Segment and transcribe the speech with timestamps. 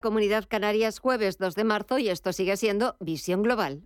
[0.00, 3.82] Comunidad Canarias, jueves 2 de marzo, y esto sigue siendo Visión Global.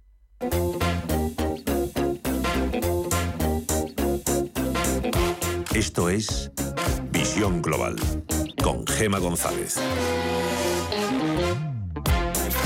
[5.74, 6.53] Esto es
[7.11, 7.96] Visión Global
[8.62, 9.80] con Gema González.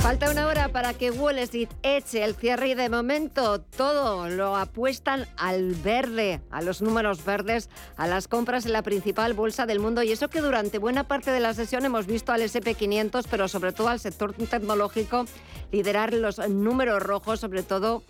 [0.03, 4.57] Falta una hora para que Wall Street eche el cierre y de momento todo lo
[4.57, 9.80] apuestan al verde, a los números verdes, a las compras en la principal bolsa del
[9.80, 10.03] mundo.
[10.03, 13.73] Y eso que durante buena parte de la sesión hemos visto al SP500, pero sobre
[13.73, 15.27] todo al sector tecnológico
[15.73, 18.02] liderar los números rojos, sobre todo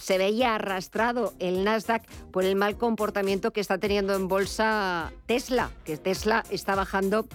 [0.00, 5.70] se veía arrastrado el Nasdaq por el mal comportamiento que está teniendo en bolsa Tesla,
[5.84, 7.26] que Tesla está bajando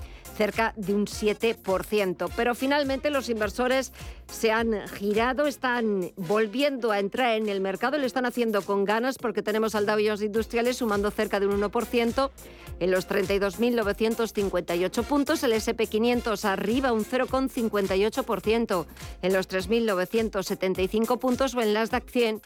[0.41, 2.31] cerca de un 7%.
[2.36, 3.94] Pero finalmente los inversores
[4.26, 9.20] se han girado, están volviendo a entrar en el mercado, lo están haciendo con ganas
[9.20, 12.32] porque tenemos al Dow Jones Industriales sumando cerca de un 1%
[12.80, 18.88] en los 32.958 puntos, el SP500 arriba un 0,58%
[19.21, 22.41] en los 3.975 puntos o el Nasdaq 100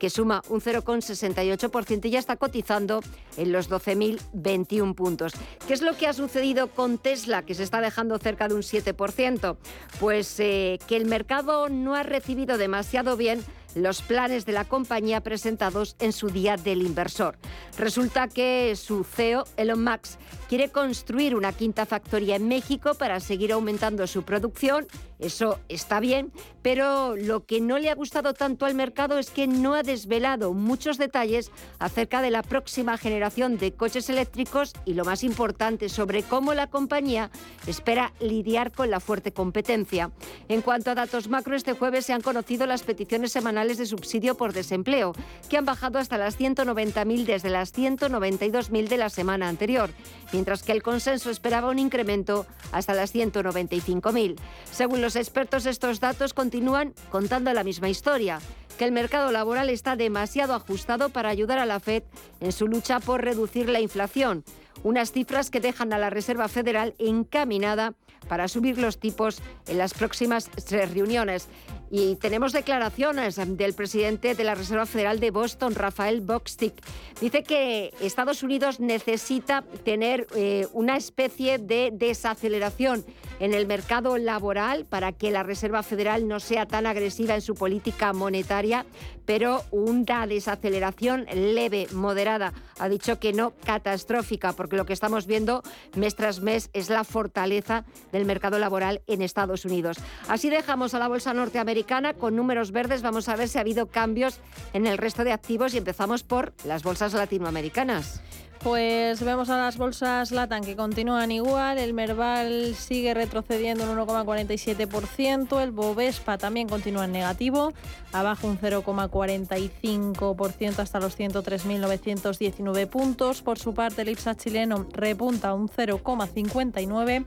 [0.00, 3.00] que suma un 0,68% y ya está cotizando
[3.36, 5.32] en los 12.021 puntos.
[5.68, 8.62] ¿Qué es lo que ha sucedido con Tesla, que se está dejando cerca de un
[8.62, 9.56] 7%?
[10.00, 15.20] Pues eh, que el mercado no ha recibido demasiado bien los planes de la compañía
[15.20, 17.36] presentados en su día del inversor.
[17.78, 23.52] Resulta que su CEO, Elon Musk, quiere construir una quinta factoría en México para seguir
[23.52, 24.86] aumentando su producción.
[25.20, 26.32] Eso está bien,
[26.62, 30.54] pero lo que no le ha gustado tanto al mercado es que no ha desvelado
[30.54, 36.22] muchos detalles acerca de la próxima generación de coches eléctricos y lo más importante sobre
[36.22, 37.30] cómo la compañía
[37.66, 40.10] espera lidiar con la fuerte competencia.
[40.48, 44.36] En cuanto a datos macro, este jueves se han conocido las peticiones semanales de subsidio
[44.36, 45.12] por desempleo,
[45.48, 49.90] que han bajado hasta las 190.000 desde las 192.000 de la semana anterior,
[50.32, 54.36] mientras que el consenso esperaba un incremento hasta las 195.000.
[54.70, 58.40] Según expertos, estos datos continúan contando la misma historia
[58.78, 62.02] que el mercado laboral está demasiado ajustado para ayudar a la Fed
[62.40, 64.42] en su lucha por reducir la inflación,
[64.82, 67.92] unas cifras que dejan a la Reserva Federal encaminada
[68.26, 71.48] para subir los tipos en las próximas tres reuniones.
[71.90, 76.74] Y tenemos declaraciones del presidente de la Reserva Federal de Boston, Rafael Boxtick.
[77.20, 83.04] Dice que Estados Unidos necesita tener eh, una especie de desaceleración
[83.40, 87.54] en el mercado laboral para que la Reserva Federal no sea tan agresiva en su
[87.54, 88.86] política monetaria,
[89.24, 92.52] pero una desaceleración leve, moderada.
[92.78, 95.62] Ha dicho que no catastrófica, porque lo que estamos viendo
[95.96, 99.96] mes tras mes es la fortaleza del mercado laboral en Estados Unidos.
[100.28, 101.79] Así dejamos a la bolsa norteamericana
[102.18, 103.02] con números verdes.
[103.02, 104.38] Vamos a ver si ha habido cambios
[104.72, 108.20] en el resto de activos y empezamos por las bolsas latinoamericanas.
[108.62, 115.62] Pues vemos a las bolsas Latam que continúan igual, el Merval sigue retrocediendo un 1,47%,
[115.62, 117.72] el Bovespa también continúa en negativo,
[118.12, 123.40] abajo un 0,45% hasta los 103.919 puntos.
[123.40, 127.24] Por su parte, el IPSA chileno repunta un 0,59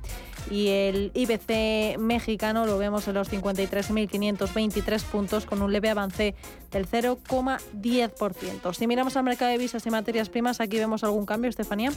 [0.52, 6.36] y el IBC mexicano lo vemos en los 53.523 puntos con un leve avance
[6.72, 8.74] del 0,10%.
[8.74, 11.92] Si miramos al mercado de divisas y materias primas, aquí vemos algún cambio, Estefanía?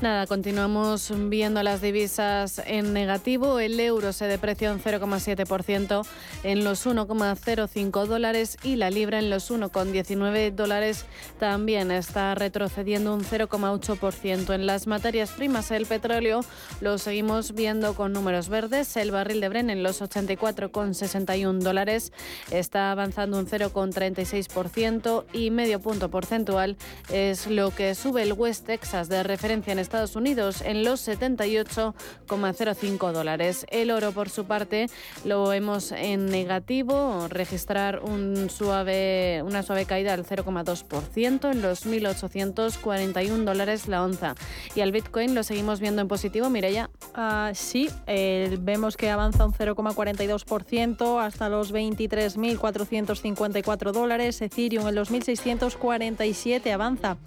[0.00, 3.58] Nada, continuamos viendo las divisas en negativo.
[3.60, 6.06] El euro se deprecia un 0,7%
[6.42, 11.04] en los 1,05 dólares y la libra en los 1,19 dólares
[11.38, 14.54] también está retrocediendo un 0,8%.
[14.54, 16.40] En las materias primas, el petróleo
[16.80, 18.96] lo seguimos viendo con números verdes.
[18.96, 22.12] El barril de Bren en los 84,61 dólares
[22.50, 26.76] está avanzando un 0,36% y medio punto porcentual
[27.12, 33.12] es lo que sube el West Texas de referencia en Estados Unidos en los 78,05
[33.12, 33.66] dólares.
[33.70, 34.86] El oro, por su parte,
[35.24, 43.44] lo vemos en negativo, registrar un suave, una suave caída del 0,2% en los 1.841
[43.44, 44.34] dólares la onza.
[44.74, 46.90] Y al Bitcoin lo seguimos viendo en positivo, Mireya.
[47.16, 54.40] Uh, sí, eh, vemos que avanza un 0,42% hasta los 23.454 dólares.
[54.40, 57.18] Ethereum en los 1.647 avanza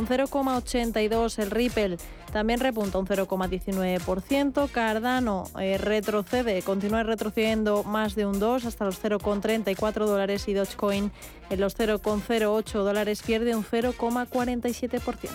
[0.00, 1.98] un 0,82 el Ripple
[2.32, 9.02] también repunta un 0,19%, Cardano eh, retrocede, continúa retrocediendo más de un 2 hasta los
[9.02, 11.12] 0,34 dólares y Dogecoin
[11.50, 15.30] en los 0,08 dólares pierde un 0,47%.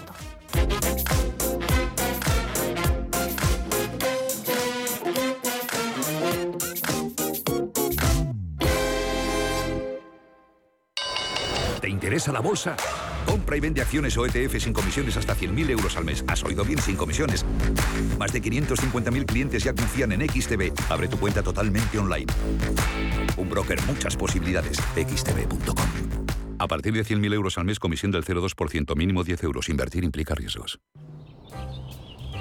[11.82, 12.76] ¿Te interesa la bolsa?
[13.26, 16.24] Compra y vende acciones o ETF sin comisiones hasta 100.000 euros al mes.
[16.28, 16.80] ¿Has oído bien?
[16.80, 17.46] Sin comisiones.
[18.18, 20.72] Más de 550.000 clientes ya confían en XTB.
[20.90, 22.28] Abre tu cuenta totalmente online.
[23.38, 24.78] Un broker, muchas posibilidades.
[24.96, 25.88] xtb.com.
[26.58, 29.70] A partir de 100.000 euros al mes, comisión del 0,2%, mínimo 10 euros.
[29.70, 30.80] Invertir implica riesgos.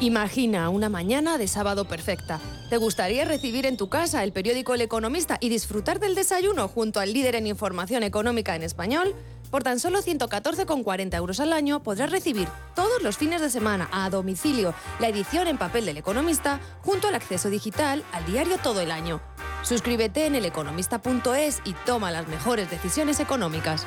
[0.00, 2.40] Imagina una mañana de sábado perfecta.
[2.69, 7.00] ¿Te gustaría recibir en tu casa el periódico El Economista y disfrutar del desayuno junto
[7.00, 9.14] al líder en información económica en español?
[9.54, 14.10] Por tan solo 114,40 euros al año podrás recibir todos los fines de semana a
[14.10, 18.90] domicilio la edición en papel del Economista junto al acceso digital al diario todo el
[18.90, 19.20] año.
[19.62, 23.86] Suscríbete en eleconomista.es y toma las mejores decisiones económicas.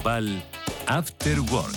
[0.00, 0.42] Global,
[0.86, 1.74] After Work.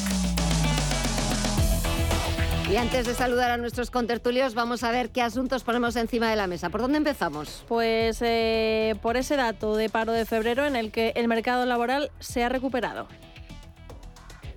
[2.72, 6.38] Y antes de saludar a nuestros contertulios, vamos a ver qué asuntos ponemos encima de
[6.38, 6.70] la mesa.
[6.70, 7.66] ¿Por dónde empezamos?
[7.68, 12.12] Pues eh, por ese dato de paro de febrero en el que el mercado laboral
[12.20, 13.08] se ha recuperado.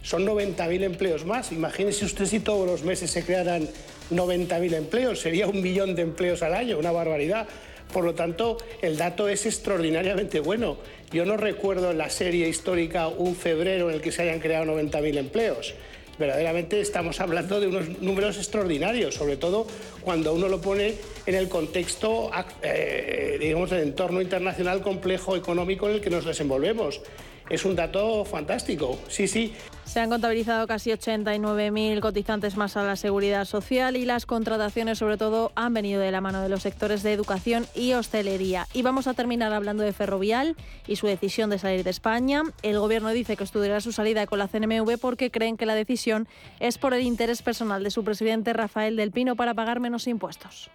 [0.03, 1.51] Son 90.000 empleos más.
[1.51, 3.69] Imagínese usted si todos los meses se crearan
[4.13, 5.21] 90.000 empleos.
[5.21, 7.49] Sería un millón de empleos al año, una barbaridad.
[7.93, 10.77] Por lo tanto, el dato es extraordinariamente bueno.
[11.13, 14.67] Yo no recuerdo en la serie histórica un febrero en el que se hayan creado
[14.67, 15.75] 90.000 empleos.
[16.19, 19.67] Verdaderamente estamos hablando de unos números extraordinarios, sobre todo
[20.01, 20.95] cuando uno lo pone
[21.27, 22.31] en el contexto,
[22.63, 27.03] eh, digamos, del entorno internacional complejo económico en el que nos desenvolvemos.
[27.49, 29.55] Es un dato fantástico, sí, sí.
[29.85, 35.17] Se han contabilizado casi 89.000 cotizantes más a la seguridad social y las contrataciones sobre
[35.17, 38.67] todo han venido de la mano de los sectores de educación y hostelería.
[38.75, 40.57] Y vamos a terminar hablando de Ferrovial
[40.89, 42.43] y su decisión de salir de España.
[42.63, 46.27] El gobierno dice que estudiará su salida con la CNMV porque creen que la decisión
[46.59, 50.69] es por el interés personal de su presidente Rafael del Pino para pagar menos impuestos.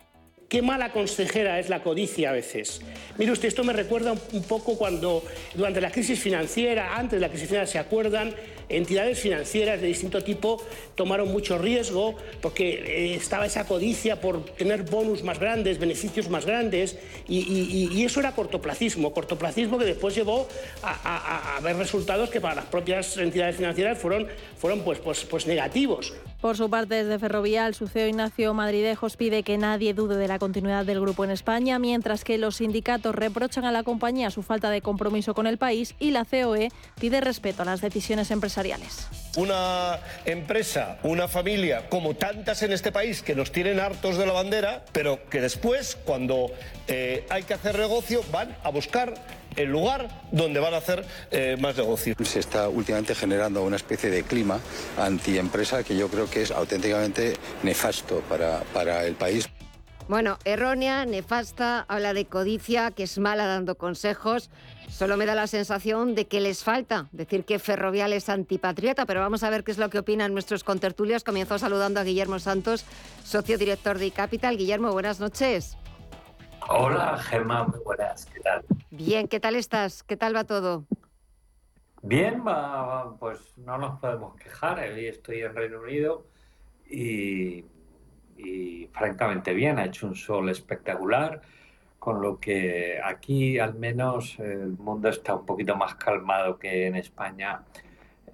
[0.51, 2.81] Qué mala consejera es la codicia a veces.
[3.17, 5.23] Mire usted, esto me recuerda un poco cuando
[5.55, 8.35] durante la crisis financiera, antes de la crisis financiera, ¿se acuerdan?
[8.67, 10.61] Entidades financieras de distinto tipo
[10.95, 16.45] tomaron mucho riesgo porque eh, estaba esa codicia por tener bonus más grandes, beneficios más
[16.45, 16.97] grandes,
[17.29, 20.49] y, eso era cortoplacismo, cortoplacismo que después llevó
[20.83, 24.27] a, ver resultados que para las propias entidades financieras fueron,
[24.57, 26.13] fueron pues, pues, pues negativos.
[26.41, 30.39] Por su parte, desde Ferrovial, su CEO Ignacio Madridejos pide que nadie dude de la
[30.41, 34.71] continuidad del grupo en España, mientras que los sindicatos reprochan a la compañía su falta
[34.71, 39.07] de compromiso con el país y la COE pide respeto a las decisiones empresariales.
[39.37, 44.33] Una empresa, una familia, como tantas en este país, que nos tienen hartos de la
[44.33, 46.47] bandera, pero que después, cuando
[46.87, 49.13] eh, hay que hacer negocio, van a buscar
[49.55, 52.15] el lugar donde van a hacer eh, más negocio.
[52.23, 54.59] Se está últimamente generando una especie de clima
[54.97, 59.47] antiempresa que yo creo que es auténticamente nefasto para, para el país.
[60.11, 64.49] Bueno, errónea, nefasta, habla de codicia, que es mala dando consejos.
[64.89, 69.21] Solo me da la sensación de que les falta decir que Ferrovial es antipatriota, pero
[69.21, 71.23] vamos a ver qué es lo que opinan nuestros contertulios.
[71.23, 72.83] Comienzo saludando a Guillermo Santos,
[73.23, 74.57] socio director de Capital.
[74.57, 75.77] Guillermo, buenas noches.
[76.67, 78.65] Hola, Gemma, muy buenas, ¿qué tal?
[78.89, 80.03] Bien, ¿qué tal estás?
[80.03, 80.83] ¿Qué tal va todo?
[82.01, 82.43] Bien,
[83.17, 84.77] pues no nos podemos quejar.
[84.79, 86.25] Hoy estoy en Reino Unido
[86.85, 87.63] y,
[88.93, 91.41] francamente bien, ha hecho un sol espectacular,
[91.99, 96.95] con lo que aquí al menos el mundo está un poquito más calmado que en
[96.95, 97.61] España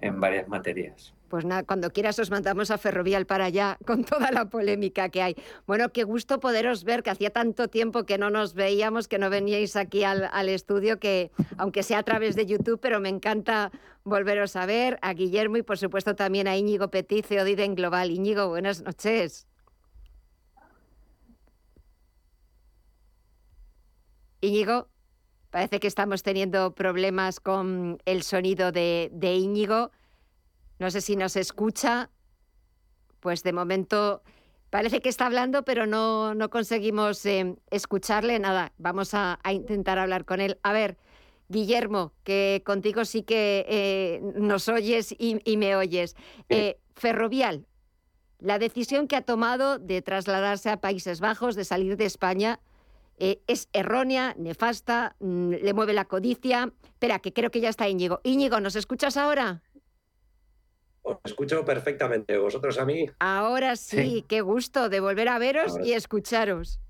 [0.00, 1.12] en varias materias.
[1.28, 5.22] Pues nada, cuando quieras os mandamos a Ferrovial para allá con toda la polémica que
[5.22, 5.36] hay.
[5.66, 9.28] Bueno, qué gusto poderos ver, que hacía tanto tiempo que no nos veíamos, que no
[9.28, 13.70] veníais aquí al, estudio, que aunque sea a través de YouTube, pero me encanta
[14.04, 18.10] volveros a ver, a Guillermo y por supuesto también a Íñigo Petit, CEO de Global.
[18.10, 19.46] Íñigo, buenas noches.
[24.40, 24.88] Íñigo,
[25.50, 29.90] parece que estamos teniendo problemas con el sonido de, de Íñigo.
[30.78, 32.10] No sé si nos escucha.
[33.20, 34.22] Pues de momento
[34.70, 38.38] parece que está hablando, pero no, no conseguimos eh, escucharle.
[38.38, 40.58] Nada, vamos a, intentar hablar con él.
[40.62, 40.96] A ver,
[41.48, 46.14] Guillermo, que contigo sí que eh, nos oyes y, me oyes.
[46.48, 47.66] Eh, Ferrovial,
[48.38, 52.60] la decisión que ha tomado de trasladarse a Países Bajos, de salir de España,
[53.18, 56.72] eh, es errónea, nefasta, mm, le mueve la codicia.
[56.84, 58.20] Espera, que creo que ya está Íñigo.
[58.24, 59.62] Íñigo, ¿nos escuchas ahora?
[61.02, 62.36] Os escucho perfectamente.
[62.38, 63.06] ¿Vosotros a mí?
[63.18, 66.80] Ahora sí, qué gusto de volver a veros y escucharos.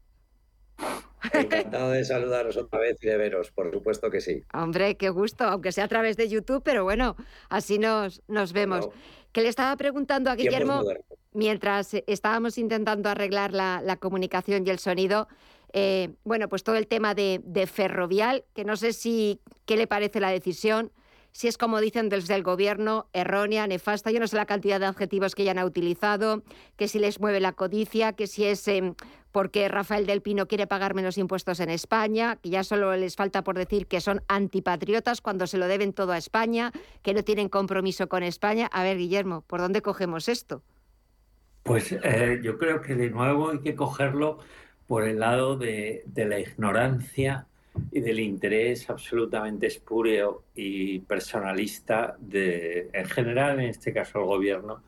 [1.33, 4.45] Encantado de saludaros otra vez y de veros, por supuesto que sí.
[4.55, 7.17] Hombre, qué gusto, aunque sea a través de YouTube, pero bueno,
[7.49, 8.89] así nos, nos vemos.
[9.33, 10.85] Que le estaba preguntando a Guillermo,
[11.33, 15.29] mientras estábamos intentando arreglar la, comunicación y el sonido,
[15.73, 19.87] eh, bueno, pues todo el tema de, de ferrovial, que no sé si qué le
[19.87, 20.93] parece la decisión
[21.33, 24.11] si es como dicen desde el gobierno, errónea, nefasta.
[24.11, 26.43] Yo no sé la cantidad de adjetivos que ya han utilizado,
[26.77, 28.95] que si les mueve la codicia, que si es em,
[29.31, 33.45] porque Rafael del Pino quiere pagar menos impuestos en España, que ya solo les falta
[33.45, 36.73] por decir que son antipatriotas cuando se lo deben todo a España,
[37.03, 38.69] que no tienen compromiso con España.
[38.73, 40.63] A ver, Guillermo, ¿por dónde cogemos esto?
[41.63, 44.39] Pues eh, yo creo que de nuevo hay que cogerlo
[44.89, 47.47] por el lado de, de la ignorancia
[47.93, 54.83] y del interés absolutamente espúreo y personalista de, en general, en este caso el gobierno,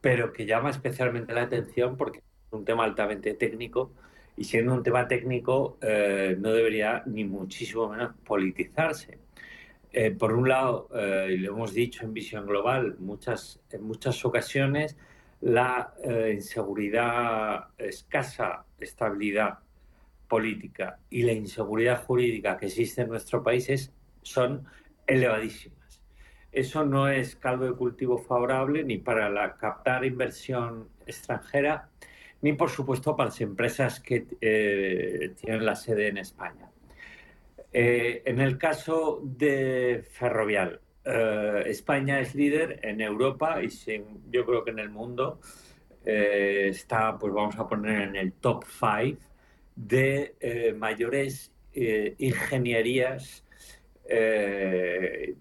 [0.00, 3.92] pero que llama especialmente la atención porque es un tema altamente técnico
[4.36, 9.18] y siendo un tema técnico eh, no debería ni muchísimo menos politizarse.
[9.92, 14.24] Eh, por un lado, eh, y lo hemos dicho en visión global, muchas, en muchas
[14.24, 14.96] ocasiones
[15.42, 15.92] la
[16.30, 19.58] inseguridad, escasa estabilidad
[20.28, 24.64] política y la inseguridad jurídica que existe en nuestro país son
[25.06, 26.00] elevadísimas.
[26.50, 31.88] Eso no es caldo de cultivo favorable ni para captar inversión extranjera,
[32.40, 36.70] ni por supuesto para las empresas que eh, tienen la sede en España.
[37.72, 43.68] Eh, en el caso de Ferrovial, eh, España es líder en Europa y
[44.30, 45.40] yo creo que en el mundo
[46.04, 49.32] está, pues vamos a poner en el top 5
[49.76, 53.44] de eh, mayores eh, ingenierías
[54.08, 55.34] eh,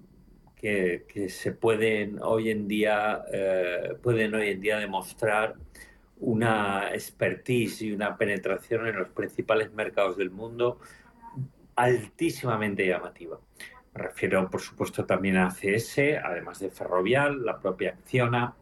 [0.56, 3.24] que, se pueden hoy en día
[4.04, 5.56] pueden hoy en día demostrar
[6.20, 10.80] una expertise y una penetración en los principales mercados del mundo
[11.76, 13.40] altísimamente llamativa.
[13.94, 18.56] Me refiero, por supuesto, también a CS, además de Ferrovial, la propia Acciona,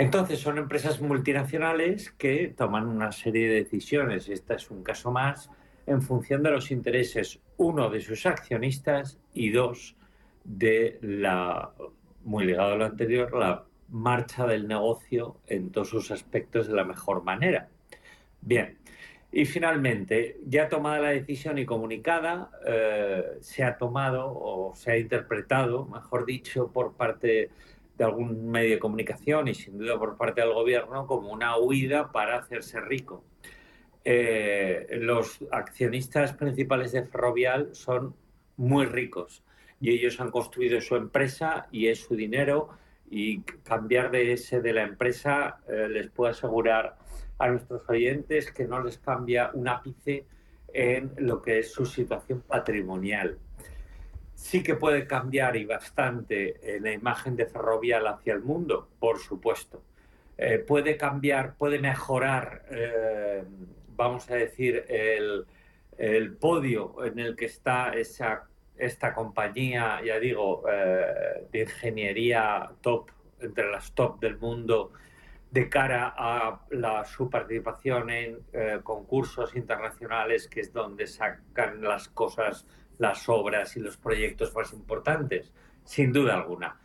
[0.00, 5.50] entonces son empresas multinacionales que toman una serie de decisiones, este es un caso más,
[5.86, 9.96] en función de los intereses, uno, de sus accionistas y dos,
[10.42, 11.72] de la,
[12.24, 16.84] muy ligado a lo anterior, la marcha del negocio en todos sus aspectos de la
[16.84, 17.68] mejor manera.
[18.40, 18.78] Bien,
[19.32, 24.98] y finalmente, ya tomada la decisión y comunicada, eh, se ha tomado o se ha
[24.98, 27.50] interpretado, mejor dicho, por parte
[27.96, 32.10] de algún medio de comunicación y sin duda por parte del gobierno como una huida
[32.10, 33.22] para hacerse rico.
[34.04, 38.16] Eh, los accionistas principales de Ferrovial son
[38.56, 39.44] muy ricos
[39.80, 42.70] y ellos han construido su empresa y es su dinero
[43.10, 46.96] y cambiar de ese de la empresa eh, les puedo asegurar
[47.40, 50.26] a nuestros oyentes que no les cambia un ápice
[50.72, 53.38] en lo que es su situación patrimonial
[54.40, 59.18] sí que puede cambiar y bastante eh, la imagen de Ferrovial hacia el mundo, por
[59.18, 59.82] supuesto.
[60.38, 63.44] Eh, puede cambiar, puede mejorar, eh,
[63.94, 65.46] vamos a decir, el,
[66.40, 70.64] podio en el que está esa, esta compañía, ya digo,
[71.52, 74.92] de ingeniería top, entre las top del mundo,
[75.50, 78.38] de cara a la, su participación en
[78.82, 82.66] concursos internacionales, que es donde sacan las cosas
[83.00, 85.50] las obras y los proyectos más importantes,
[85.84, 86.78] sin duda alguna.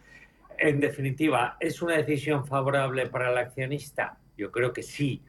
[0.57, 4.17] En definitiva, ¿es una decisión favorable para el accionista?
[4.37, 5.21] Yo creo que sí.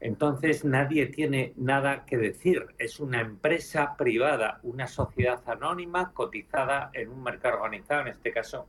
[0.00, 2.66] Entonces nadie tiene nada que decir.
[2.78, 8.68] Es una empresa privada, una sociedad anónima cotizada en un mercado organizado, en este caso,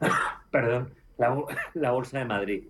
[0.52, 2.64] perdón, la, la Bolsa de Madrid.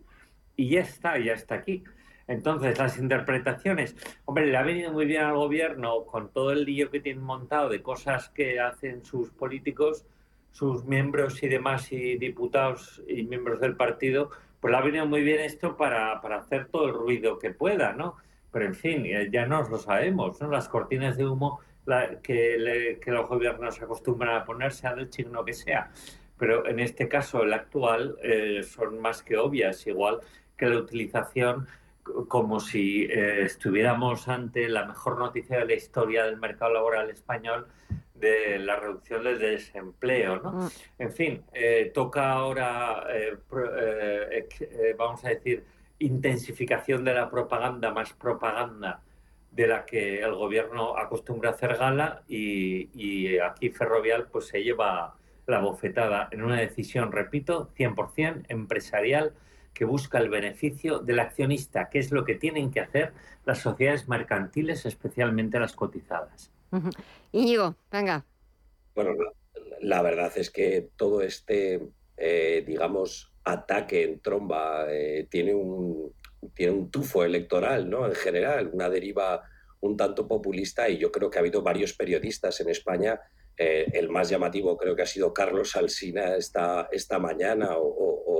[0.60, 1.84] Y ya está, ya está aquí.
[2.28, 6.90] Entonces, las interpretaciones, hombre, le ha venido muy bien al gobierno con todo el lío
[6.90, 10.04] que tienen montado de cosas que hacen sus políticos,
[10.50, 14.28] sus miembros y demás, y diputados y miembros del partido,
[14.60, 18.16] pues le ha venido muy bien esto para, hacer todo el ruido que pueda, ¿no?
[18.52, 20.50] Pero en fin, ya nos lo sabemos, ¿no?
[20.50, 21.60] Las cortinas de humo
[22.22, 25.90] que, los gobiernos acostumbran a poner, sea del signo que sea.
[26.36, 30.20] Pero en este caso, el actual, eh, son más que obvias, igual
[30.60, 31.66] que la utilización
[32.28, 37.66] como si eh, estuviéramos ante la mejor noticia de la historia del mercado laboral español
[38.14, 40.36] de la reducción del desempleo.
[40.36, 40.52] ¿no?
[40.52, 40.68] Mm.
[40.98, 43.38] En fin, eh, toca ahora, eh,
[44.98, 45.64] vamos a decir,
[45.98, 49.02] intensificación de la propaganda, más propaganda
[49.50, 55.14] de la que el gobierno acostumbra hacer gala y, y aquí Ferrovial pues se lleva
[55.46, 59.34] la bofetada en una decisión, repito, 100% empresarial
[59.74, 63.12] que busca el beneficio del accionista, que es lo que tienen que hacer
[63.44, 66.50] las sociedades mercantiles, especialmente las cotizadas.
[67.32, 68.24] Íñigo, venga.
[68.94, 69.14] Bueno,
[69.80, 71.80] la, verdad es que todo este,
[72.16, 76.12] eh, digamos, ataque en tromba eh, tiene, un,
[76.54, 78.06] tiene un tufo electoral, ¿no?
[78.06, 79.42] En general, una deriva
[79.80, 83.20] un tanto populista y yo creo que ha habido varios periodistas en España
[83.62, 88.39] eh, el más llamativo creo que ha sido Carlos Alsina esta, esta mañana o,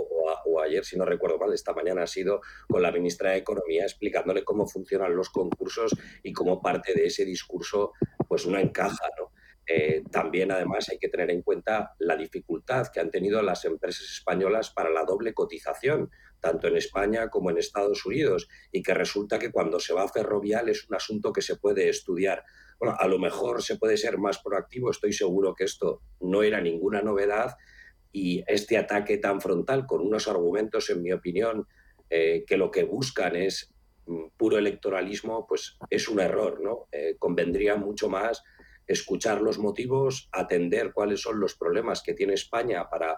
[0.63, 4.45] ayer, si no recuerdo mal, esta mañana ha sido con la ministra de Economía explicándole
[4.45, 7.93] cómo funcionan los concursos y cómo parte de ese discurso
[8.29, 9.09] pues no encaja.
[9.19, 9.33] ¿no?
[9.67, 14.05] Eh, también, además, hay que tener en cuenta la dificultad que han tenido las empresas
[14.11, 19.39] españolas para la doble cotización, tanto en España como en Estados Unidos, y que resulta
[19.39, 22.45] que cuando se va a ferrovial es un asunto que se puede estudiar
[22.81, 26.63] bueno, a lo mejor se puede ser más proactivo, estoy seguro que esto no era
[26.63, 27.57] ninguna novedad
[28.13, 31.67] y este ataque tan frontal con unos argumentos, en mi opinión,
[32.09, 33.73] eh, que lo que buscan es
[34.07, 36.89] mm, puro electoralismo, pues es un error, ¿no?
[36.91, 38.43] Eh, convendría mucho más
[38.87, 43.17] escuchar los motivos, atender cuáles son los problemas que tiene España para,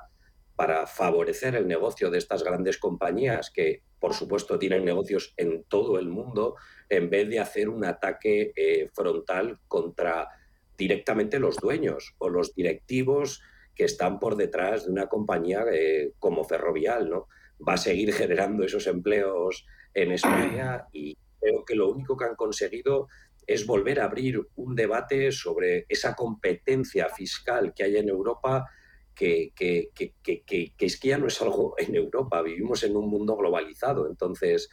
[0.54, 5.98] para favorecer el negocio de estas grandes compañías que, por supuesto, tienen negocios en todo
[5.98, 6.56] el mundo
[6.90, 10.28] en vez de hacer un ataque eh, frontal contra
[10.76, 13.40] directamente los dueños o los directivos
[13.74, 17.28] que están por detrás de una compañía eh, como Ferrovial, ¿no?
[17.66, 22.34] Va a seguir generando esos empleos en España y creo que lo único que han
[22.34, 23.08] conseguido
[23.46, 28.68] es volver a abrir un debate sobre esa competencia fiscal que hay en Europa,
[29.14, 33.08] que, que, que, que, es que ya no es algo en Europa, vivimos en un
[33.08, 34.70] mundo globalizado, entonces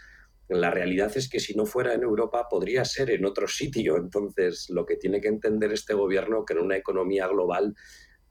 [0.50, 3.98] la realidad es que si no fuera en Europa podría ser en otro sitio.
[3.98, 7.76] Entonces, lo que tiene que entender este gobierno que en una economía global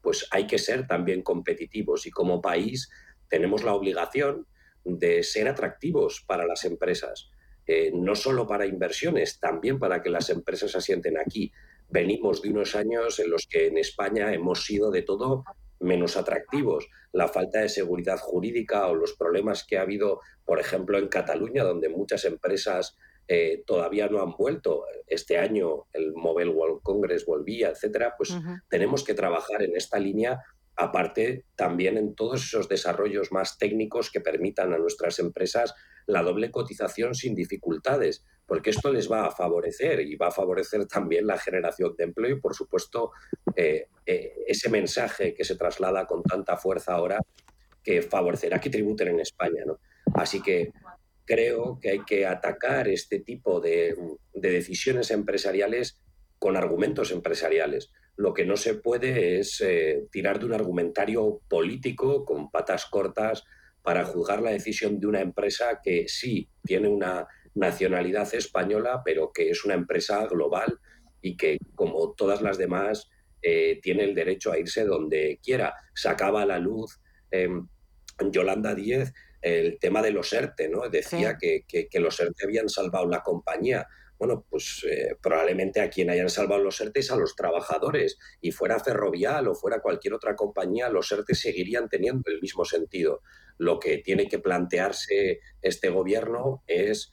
[0.09, 2.89] pues hay que ser también competitivos y como país
[3.29, 4.47] tenemos la obligación
[4.83, 7.29] de ser atractivos para las empresas,
[7.67, 11.53] eh, no solo para inversiones, también para que las empresas asienten aquí.
[11.91, 15.45] Venimos de unos años en los que en España hemos sido de todo
[15.79, 16.89] menos atractivos.
[17.13, 21.65] La falta de seguridad jurídica o los problemas que ha habido, por ejemplo, en Cataluña,
[21.65, 22.97] donde muchas empresas
[23.29, 24.85] eh, todavía no han vuelto.
[25.07, 28.15] Este año el Mobile World Congress volvía, etcétera.
[28.17, 28.35] Pues
[28.69, 30.43] tenemos que trabajar en esta línea
[30.79, 35.75] aparte también en todos esos desarrollos más técnicos que permitan a nuestras empresas
[36.07, 40.87] la doble cotización sin dificultades, porque esto les va a favorecer y va a favorecer
[40.87, 43.11] también la generación de empleo y, por supuesto,
[43.57, 47.19] eh, eh, ese mensaje que se traslada con tanta fuerza ahora
[47.83, 49.65] que favorecerá que tributen en España.
[50.15, 50.73] Así que
[51.29, 53.95] creo que hay que atacar este tipo de,
[54.33, 56.01] decisiones empresariales
[56.39, 57.93] con argumentos empresariales.
[58.17, 63.45] Lo que no se puede es eh, tirar de un argumentario político con patas cortas
[63.83, 69.51] para juzgar la decisión de una empresa que sí tiene una nacionalidad española, pero que
[69.51, 70.79] es una empresa global
[71.21, 73.11] y que, como todas las demás,
[73.43, 75.75] eh, tiene el derecho a irse donde quiera.
[75.95, 77.69] Sacaba a la luz em,
[78.31, 80.89] Yolanda Díez el tema de los ERTE, ¿no?
[80.89, 83.87] Decía que, los ERTE habían salvado la compañía.
[84.19, 88.19] Bueno, pues eh, probablemente a quien hayan salvado los ERTE es a los trabajadores.
[88.41, 93.23] Y fuera Ferrovial o fuera cualquier otra compañía, los ERTE seguirían teniendo el mismo sentido.
[93.59, 97.13] Lo que tiene que plantearse este gobierno es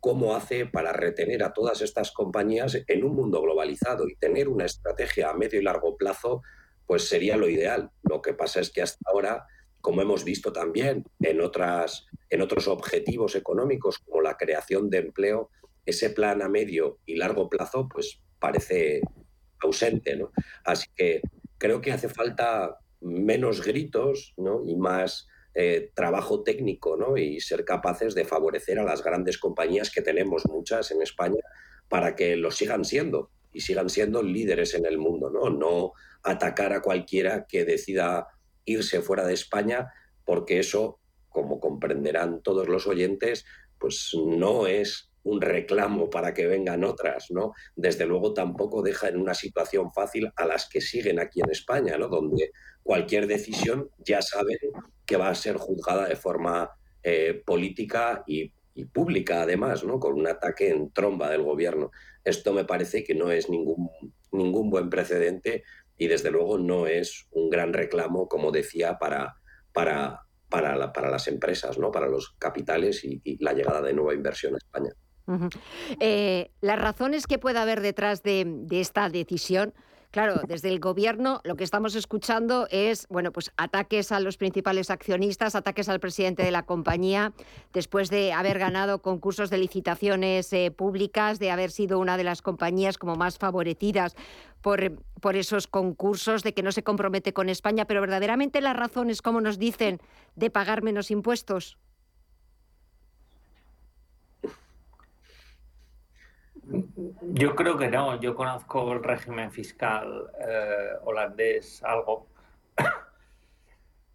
[0.00, 4.64] cómo hace para retener a todas estas compañías en un mundo globalizado y tener una
[4.64, 6.42] estrategia a medio y largo plazo,
[6.86, 7.90] pues sería lo ideal.
[8.02, 9.46] Lo que pasa es que hasta ahora,
[9.80, 15.50] como hemos visto también en, otras, en otros objetivos económicos como la creación de empleo,
[15.86, 19.00] ese plan a medio y largo plazo pues parece
[19.60, 20.16] ausente.
[20.16, 20.30] ¿no?
[20.64, 21.22] Así que
[21.58, 24.62] creo que hace falta menos gritos ¿no?
[24.66, 27.16] y más eh, trabajo técnico ¿no?
[27.16, 31.40] y ser capaces de favorecer a las grandes compañías que tenemos muchas en España
[31.88, 35.50] para que lo sigan siendo y sigan siendo líderes en el mundo, ¿no?
[35.50, 38.28] No atacar a cualquiera que decida
[38.64, 39.92] irse fuera de España,
[40.24, 43.44] porque eso, como comprenderán todos los oyentes,
[43.78, 47.52] pues no es un reclamo para que vengan otras, ¿no?
[47.76, 51.98] Desde luego tampoco deja en una situación fácil a las que siguen aquí en España,
[51.98, 52.08] ¿no?
[52.08, 54.58] Donde cualquier decisión ya saben
[55.04, 56.70] que va a ser juzgada de forma
[57.02, 58.52] eh, política y,
[58.94, 60.00] pública, además, ¿no?
[60.00, 61.90] con un ataque en tromba del gobierno.
[62.24, 63.90] Esto me parece que no es ningún,
[64.32, 65.64] ningún buen precedente
[66.00, 69.36] y desde luego no es un gran reclamo, como decía, para,
[69.70, 71.90] para, para, las empresas, ¿no?
[71.90, 74.90] para los capitales y, y la llegada de nueva inversión a España.
[76.00, 79.74] Eh, las razones que pueda haber detrás de, esta decisión,
[80.10, 84.90] Claro, desde el gobierno lo que estamos escuchando es, bueno, pues ataques a los principales
[84.90, 87.32] accionistas, ataques al presidente de la compañía,
[87.72, 92.42] después de haber ganado concursos de licitaciones eh, públicas, de haber sido una de las
[92.42, 94.16] compañías como más favorecidas
[94.62, 99.22] por, por esos concursos, de que no se compromete con España, pero verdaderamente las razones,
[99.22, 100.00] como nos dicen,
[100.34, 101.78] de pagar menos impuestos.
[107.32, 108.20] Yo creo que no.
[108.20, 112.26] Yo conozco el régimen fiscal eh, holandés algo.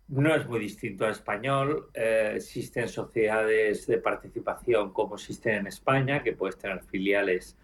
[0.08, 1.90] No es muy distinto al español.
[1.96, 7.58] Eh, existen sociedades de participación como existen en España, que puedes tener filiales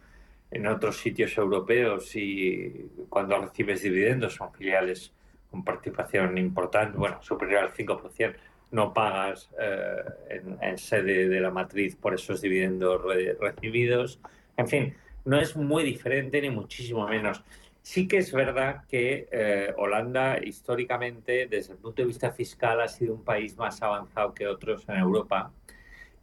[0.49, 5.13] en otros sitios europeos y cuando recibes dividendos son filiales
[5.51, 8.33] con participación importante, bueno, superior al 5%,
[8.71, 13.03] no pagas eh, en, sede de la matriz por esos dividendos
[13.39, 14.19] recibidos.
[14.57, 17.43] En fin, no es muy diferente ni muchísimo menos.
[17.81, 22.87] Sí que es verdad que eh, Holanda históricamente, desde el punto de vista fiscal, ha
[22.87, 25.51] sido un país más avanzado que otros en Europa.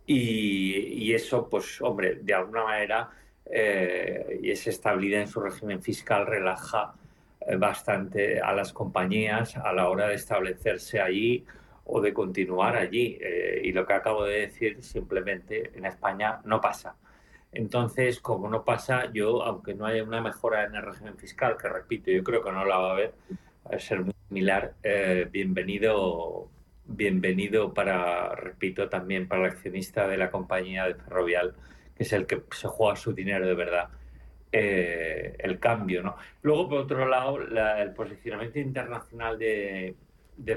[0.07, 3.11] Y, eso, pues, hombre, de alguna manera,
[3.45, 6.95] eh, y esa estabilidad en su régimen fiscal relaja
[7.41, 11.45] eh, bastante a las compañías a la hora de establecerse allí
[11.85, 13.19] o de continuar allí.
[13.63, 16.97] y lo que acabo de decir, simplemente en España no pasa.
[17.53, 21.69] Entonces, como no pasa, yo, aunque no haya una mejora en el régimen fiscal, que
[21.69, 23.15] repito, yo creo que no la va a haber,
[23.67, 26.49] va a ser muy similar, eh, bienvenido,
[26.87, 31.55] bienvenido para, repito, también para el accionista de la compañía de Ferrovial,
[31.97, 33.89] que es el que se juega su dinero de verdad.
[34.51, 36.17] Eh, el cambio, ¿no?
[36.43, 39.95] Luego, por otro lado, el posicionamiento internacional de,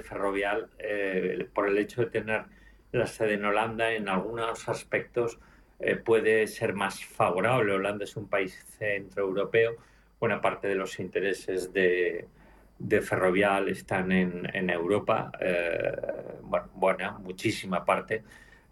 [0.04, 2.46] Ferrovial, eh, por el hecho de tener
[2.94, 5.40] la sede en Holanda, en algunos aspectos
[5.82, 7.74] eh, puede ser más favorable.
[7.74, 9.76] Holanda es un país centroeuropeo,
[10.20, 12.28] buena parte de los intereses de,
[13.02, 15.92] Ferrovial están en, Europa, eh,
[16.74, 18.24] bueno, muchísima parte,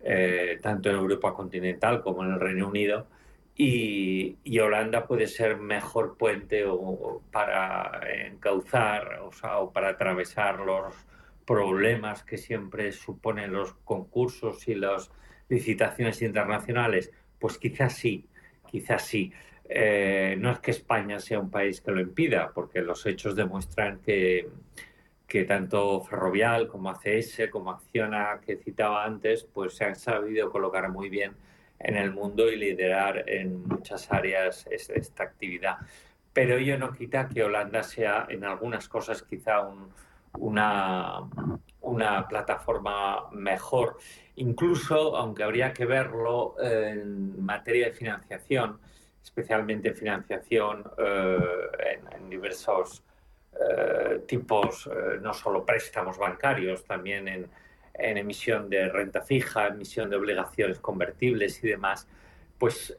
[0.01, 3.07] eh, tanto en Europa continental como en el Reino Unido.
[3.55, 10.93] Y, Holanda puede ser mejor puente o, para encauzar o para atravesar los
[11.45, 15.11] problemas que siempre suponen los concursos y los
[15.49, 17.11] licitaciones internacionales?
[17.39, 18.27] Pues quizás sí,
[18.69, 19.33] quizás sí.
[19.67, 23.99] Eh, no es que España sea un país que lo impida, porque los hechos demuestran
[23.99, 24.49] que,
[25.27, 30.89] que tanto Ferrovial como ACS, como Acciona, que citaba antes, pues se han sabido colocar
[30.89, 31.33] muy bien
[31.79, 35.77] en el mundo y liderar en muchas áreas esta actividad.
[36.33, 39.67] Pero ello no quita que Holanda sea en algunas cosas quizá
[40.37, 41.21] una,
[41.89, 43.97] una plataforma mejor.
[44.35, 48.79] Incluso aunque habría que verlo en materia de financiación,
[49.23, 53.03] especialmente financiación eh, en, diversos
[53.53, 57.49] eh, tipos, eh, no solo préstamos bancarios, también en,
[57.93, 62.07] emisión de renta fija, emisión de obligaciones convertibles y demás,
[62.59, 62.95] pues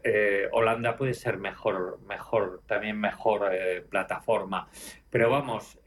[0.52, 3.50] Holanda puede ser mejor, mejor también mejor
[3.90, 4.68] plataforma.
[5.10, 5.78] Pero vamos,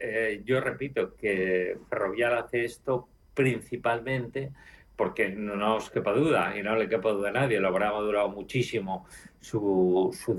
[0.44, 4.52] yo repito que Ferrovial hace esto principalmente
[4.96, 8.28] porque no os quepa duda, y no le quepa duda a nadie, lo habrá madurado
[8.28, 9.06] muchísimo
[9.40, 10.36] su, su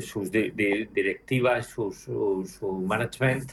[0.00, 3.52] sus directivas, su, su, management,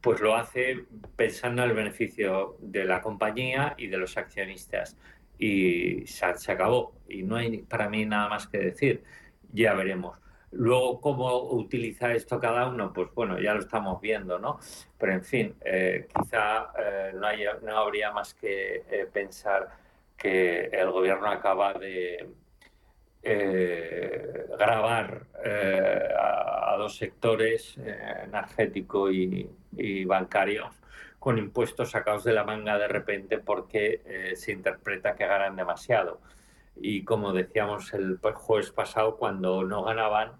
[0.00, 0.84] pues lo hace
[1.16, 4.96] pensando en el beneficio de la compañía y de los accionistas.
[5.38, 6.94] Y se, acabó.
[7.08, 9.04] Y no hay para mí nada más que decir.
[9.52, 10.18] Ya veremos.
[10.56, 14.60] Luego, cómo utiliza esto cada uno, pues bueno, ya lo estamos viendo, ¿no?
[14.98, 17.28] Pero en fin, eh, quizá eh, no,
[17.62, 19.68] no, habría más que eh, pensar
[20.16, 22.28] que el gobierno acaba de
[24.56, 30.70] grabar a, dos sectores, energético y, bancario,
[31.24, 36.20] con impuestos sacados de la manga de repente porque se interpreta que ganan demasiado
[36.76, 40.32] y como decíamos el jueves pasado, cuando no ganaban,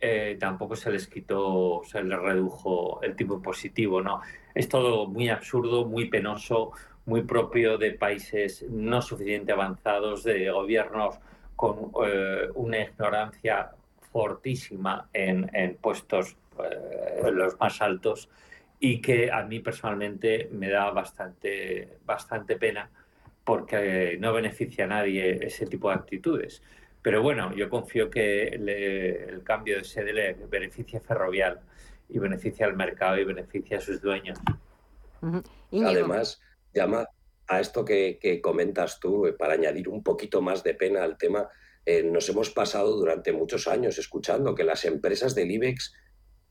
[0.00, 4.20] eh, tampoco se les quitó, se les redujo el tipo positivo, ¿no?
[4.54, 6.72] Es todo muy absurdo, muy penoso,
[7.06, 11.18] muy propio de países no suficientemente avanzados, de gobiernos
[11.56, 13.70] con eh, una ignorancia
[14.12, 18.28] fortísima en, puestos eh, los más altos
[18.84, 22.90] y que a mí personalmente me da bastante, bastante pena
[23.44, 26.62] porque no beneficia a nadie ese tipo de actitudes.
[27.00, 31.60] Pero bueno, yo confío que el cambio de sede le beneficia a Ferrovial
[32.08, 34.40] y beneficia al mercado y beneficia a sus dueños.
[35.70, 36.40] Además,
[36.74, 37.06] llama
[37.46, 41.48] a esto que, comentas tú, eh, para añadir un poquito más de pena al tema,
[41.86, 45.94] eh, nos hemos pasado durante muchos años escuchando que las empresas del IBEX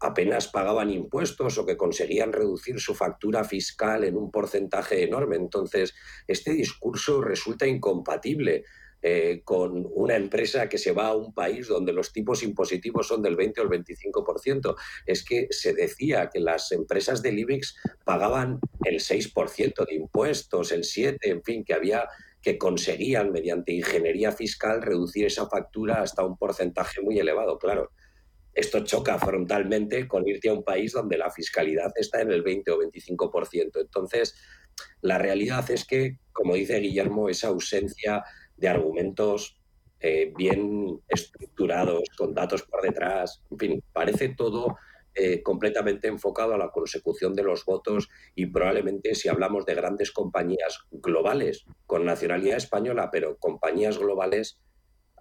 [0.02, 5.36] apenas pagaban impuestos o que conseguían reducir su factura fiscal en un porcentaje enorme.
[5.36, 5.94] Entonces,
[6.28, 8.66] este discurso resulta incompatible
[9.04, 13.24] eh, con una empresa que se va a un país donde los tipos impositivos son
[13.24, 14.76] del 20 o el 25%.
[15.06, 20.84] Es que se decía que las empresas del IBEX pagaban el 6% de impuestos, el
[20.84, 22.08] 7%, en fin, que había
[22.42, 27.92] que conseguían mediante ingeniería fiscal reducir esa factura hasta un porcentaje muy elevado, claro.
[28.54, 32.72] Esto choca frontalmente con irte a un país donde la fiscalidad está en el 20
[32.72, 33.80] o 25%.
[33.80, 34.36] Entonces,
[35.02, 38.24] la realidad es que, como dice Guillermo, esa ausencia
[38.58, 39.58] de argumentos
[40.00, 44.78] eh, bien estructurados, con datos por detrás, en fin, parece todo
[45.14, 50.12] eh, completamente enfocado a la consecución de los votos y probablemente si hablamos de grandes
[50.12, 54.60] compañías globales con nacionalidad española, pero compañías globales,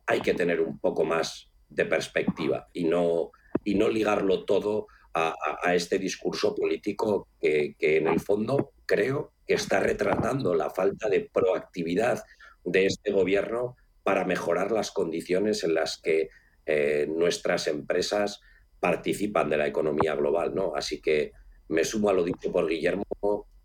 [0.07, 3.31] hay que tener un poco más de perspectiva y no,
[3.65, 5.35] y no ligarlo todo a,
[5.75, 12.23] este discurso político que, en el fondo creo que está retratando la falta de proactividad
[12.65, 16.29] de este gobierno para mejorar las condiciones en las que
[16.67, 18.41] eh, nuestras empresas
[18.79, 20.75] participan de la economía global, ¿no?
[20.77, 21.33] Así que
[21.69, 23.05] me sumo a lo dicho por Guillermo,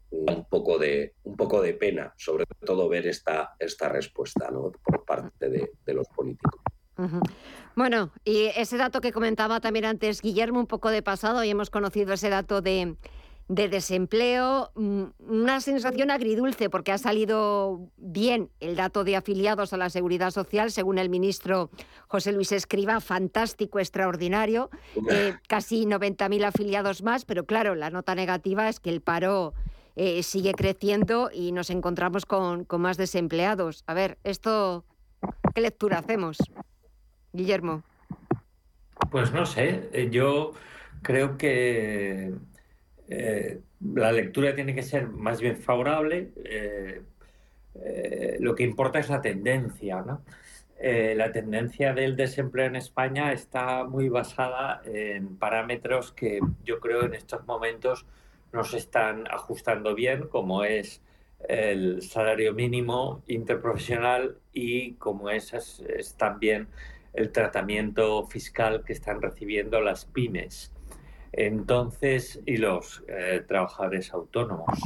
[0.09, 4.71] un poco de, un poco de pena, sobre todo ver esta, esta respuesta ¿no?
[4.71, 6.61] por parte de, los políticos.
[7.75, 11.69] Bueno, y ese dato que comentaba también antes Guillermo, un poco de pasado, y hemos
[11.69, 12.95] conocido ese dato de
[13.47, 19.77] de desempleo, mm, una sensación agridulce porque ha salido bien el dato de afiliados a
[19.77, 21.69] la seguridad social, según el ministro
[22.07, 24.71] José Luis Escriba, fantástico, extraordinario,
[25.11, 29.53] eh, casi 90.000 afiliados más, pero claro, la nota negativa es que el paro
[29.95, 33.83] eh, sigue creciendo y nos encontramos con, con más desempleados.
[33.85, 34.85] A ver, esto,
[35.53, 36.37] ¿qué lectura hacemos?
[37.35, 37.83] Guillermo.
[39.11, 40.53] Pues no sé, eh, yo
[41.01, 42.33] creo que
[43.07, 46.31] eh, la lectura tiene que ser más bien favorable.
[46.43, 47.01] Eh,
[48.39, 50.03] lo que importa es la tendencia.
[50.81, 57.15] la tendencia del desempleo en España está muy basada en parámetros que yo creo en
[57.15, 58.05] estos momentos
[58.53, 61.01] no se están ajustando bien, como es
[61.47, 66.67] el salario mínimo interprofesional y como es, es también
[67.15, 70.71] el tratamiento fiscal que están recibiendo las pymes.
[71.31, 74.79] Entonces, y los eh, trabajadores autónomos.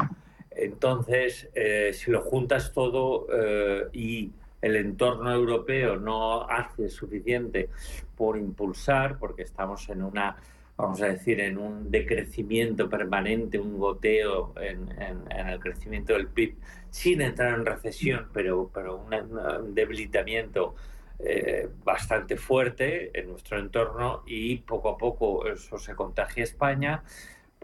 [0.51, 7.69] Entonces, eh, si lo juntas todo eh, y el entorno europeo no hace suficiente
[8.17, 10.35] por impulsar, porque estamos en una,
[10.75, 14.89] vamos a decir, en un decrecimiento permanente, un goteo en,
[15.31, 16.55] el crecimiento del PIB,
[16.89, 20.75] sin entrar en recesión, pero, pero un debilitamiento
[21.21, 27.03] eh, bastante fuerte en nuestro entorno y poco a poco eso se contagia a España.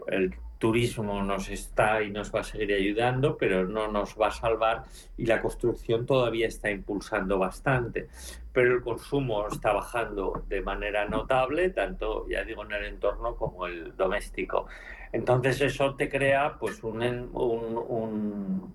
[0.06, 4.30] El turismo nos está y nos va a seguir ayudando, pero no nos va a
[4.30, 4.84] salvar
[5.16, 8.08] y la construcción todavía está impulsando bastante.
[8.52, 13.66] Pero el consumo está bajando de manera notable, tanto, ya digo, en el entorno como
[13.66, 14.66] el doméstico.
[15.12, 18.74] Entonces eso te crea pues un, un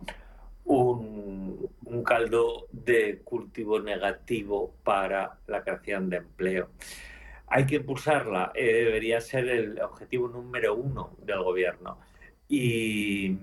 [0.72, 3.22] un, caldo de
[3.84, 6.70] negativo para la creación de empleo.
[7.48, 12.00] Hay que impulsarla, eh, debería ser el objetivo número uno del gobierno
[12.48, 13.38] y,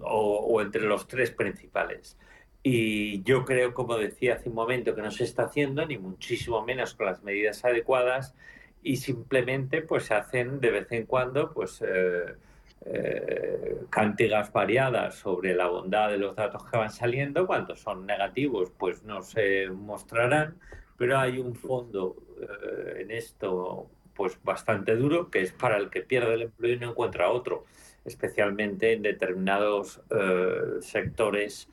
[0.00, 2.16] o, entre los tres principales.
[2.62, 6.64] Y yo creo, como decía hace un momento, que no se está haciendo, ni muchísimo
[6.64, 8.34] menos con las medidas adecuadas,
[8.82, 12.34] y simplemente pues se hacen de vez en cuando pues eh,
[12.84, 17.46] eh, cántigas variadas sobre la bondad de los datos que van saliendo.
[17.46, 20.56] Cuando son negativos, pues no se mostrarán,
[20.96, 26.02] pero hay un fondo eh, en esto pues bastante duro, que es para el que
[26.02, 27.64] pierde el empleo y no encuentra otro,
[28.04, 31.68] especialmente en determinados eh, sectores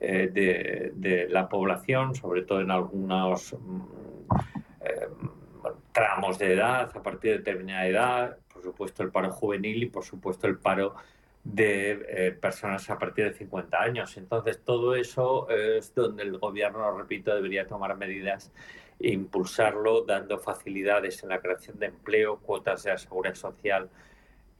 [0.00, 3.82] de, la población, sobre todo en algunos mm,
[5.92, 10.04] tramos de edad, a partir de determinada edad, por supuesto el paro juvenil y por
[10.04, 10.94] supuesto el paro
[11.44, 14.16] de eh, personas a partir de 50 años.
[14.16, 18.52] Entonces, todo eso es donde el gobierno, repito, debería tomar medidas
[19.00, 23.90] e impulsarlo, dando facilidades en la creación de empleo, cuotas de la seguridad social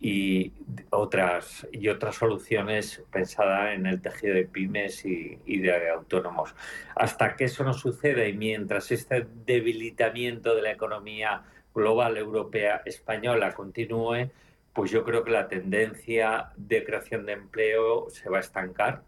[0.03, 0.53] y
[0.91, 6.57] otras, y otras soluciones pensadas en el tejido de pymes y, y de autónomos.
[6.97, 13.55] Hasta que eso no suceda y mientras este debilitamiento de la economía global europea española
[13.55, 14.31] continúe,
[14.73, 19.05] pues yo creo que la tendencia de creación de empleo se va a estancar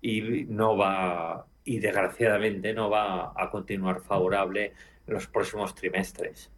[0.00, 4.72] y no va y desgraciadamente no va a continuar favorable
[5.08, 6.50] los próximos trimestres.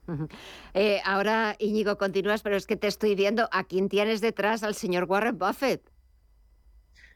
[0.74, 3.48] Eh, ahora, Íñigo, continúas, pero es que te estoy viendo.
[3.52, 4.62] ¿A quién tienes detrás?
[4.62, 5.82] Al señor Warren Buffett.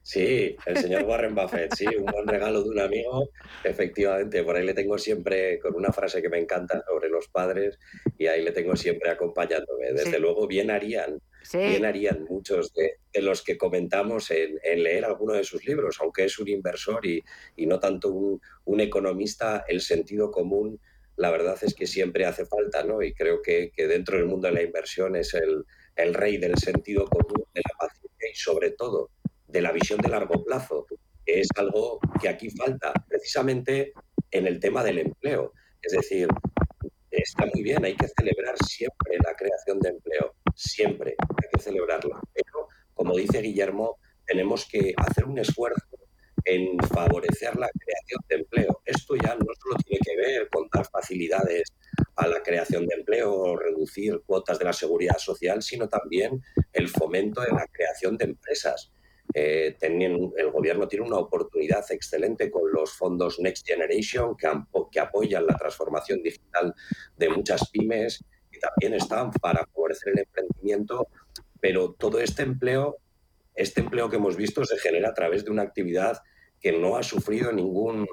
[0.05, 3.31] Sí, el señor Warren Buffett, sí, un buen regalo de un amigo,
[3.65, 7.79] efectivamente, por ahí le tengo siempre con una frase que me encanta sobre los padres
[8.19, 9.95] y ahí le tengo siempre acompañándome.
[9.95, 11.23] Desde luego, bien harían,
[11.55, 16.39] bien harían muchos de, los que comentamos en, leer alguno de sus libros, aunque es
[16.39, 17.25] un inversor y,
[17.57, 20.79] no tanto un, economista, el sentido común,
[21.17, 23.03] la verdad es que siempre hace falta, ¿no?
[23.03, 25.65] Y creo que, dentro del mundo de la inversión es el,
[25.97, 29.11] el rey del sentido común, de la paciencia y sobre todo
[29.47, 30.87] de la visión de largo plazo,
[31.25, 33.93] que es algo que aquí falta precisamente
[34.31, 35.53] en el tema del empleo.
[35.81, 36.29] Es decir,
[37.11, 42.21] está muy bien, hay que celebrar siempre la creación de empleo, siempre hay que celebrarla.
[42.33, 45.87] Pero, como dice Guillermo, tenemos que hacer un esfuerzo
[46.45, 48.83] en favorecer la creación de empleo.
[48.85, 51.73] Esto ya no solo tiene que ver con dar facilidades
[52.17, 56.89] a la creación de empleo o reducir cuotas de la seguridad social, sino también el
[56.89, 58.93] fomento de la creación de empresas.
[59.33, 64.49] Eh, el gobierno tiene una oportunidad excelente con los fondos Next Generation que,
[64.93, 66.75] que apoyan la transformación digital
[67.17, 71.09] de muchas pymes y también están para favorecer el emprendimiento,
[71.59, 72.99] pero todo este empleo,
[73.55, 76.23] este empleo que hemos visto se genera a través de una actividad
[76.65, 78.09] que no ha sufrido ningún,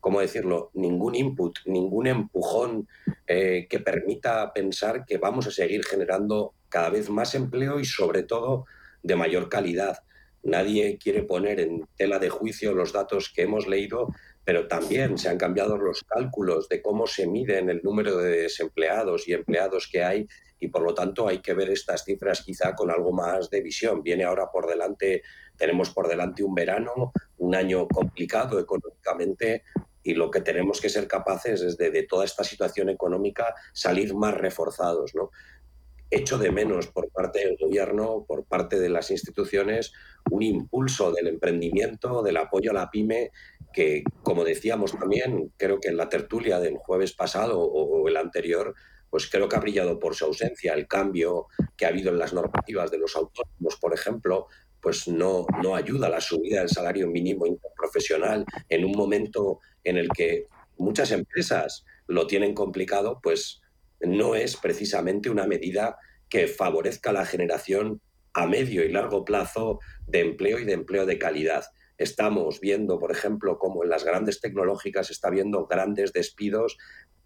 [0.00, 2.88] ¿cómo decirlo?, ningún input, ningún empujón
[3.28, 8.24] eh, que permita pensar que vamos a seguir generando cada vez más empleo y sobre
[8.24, 8.66] todo
[9.04, 9.98] de mayor calidad.
[10.42, 14.08] Nadie quiere poner en tela de juicio los datos que hemos leído,
[14.44, 19.28] pero también se han cambiado los cálculos de cómo se miden el número de desempleados
[19.28, 20.26] y empleados que hay
[20.62, 24.00] y por lo tanto hay que ver estas cifras quizá con algo más de visión.
[24.00, 25.22] Viene ahora por delante,
[25.56, 29.64] tenemos por delante un verano, un año complicado económicamente
[30.04, 34.14] y lo que tenemos que ser capaces es de, de toda esta situación económica salir
[34.14, 35.16] más reforzados.
[35.16, 35.30] ¿no?
[36.12, 39.92] echo de menos por parte del gobierno, por parte de las instituciones,
[40.30, 43.30] un impulso del emprendimiento, del apoyo a la pyme,
[43.72, 48.74] que, como decíamos también, creo que en la tertulia del jueves pasado o, el anterior,
[49.12, 50.72] pues creo que ha brillado por su ausencia.
[50.72, 54.46] El cambio que ha habido en las normativas de los autónomos, por ejemplo,
[54.80, 59.98] pues no, no ayuda a la subida del salario mínimo interprofesional en un momento en
[59.98, 60.46] el que
[60.78, 63.60] muchas empresas lo tienen complicado, pues
[64.00, 65.98] no es precisamente una medida
[66.30, 68.00] que favorezca la generación
[68.32, 71.66] a medio y largo plazo de empleo y de empleo de calidad.
[71.98, 76.78] Estamos viendo, por ejemplo, cómo en las grandes tecnológicas está habiendo grandes despidos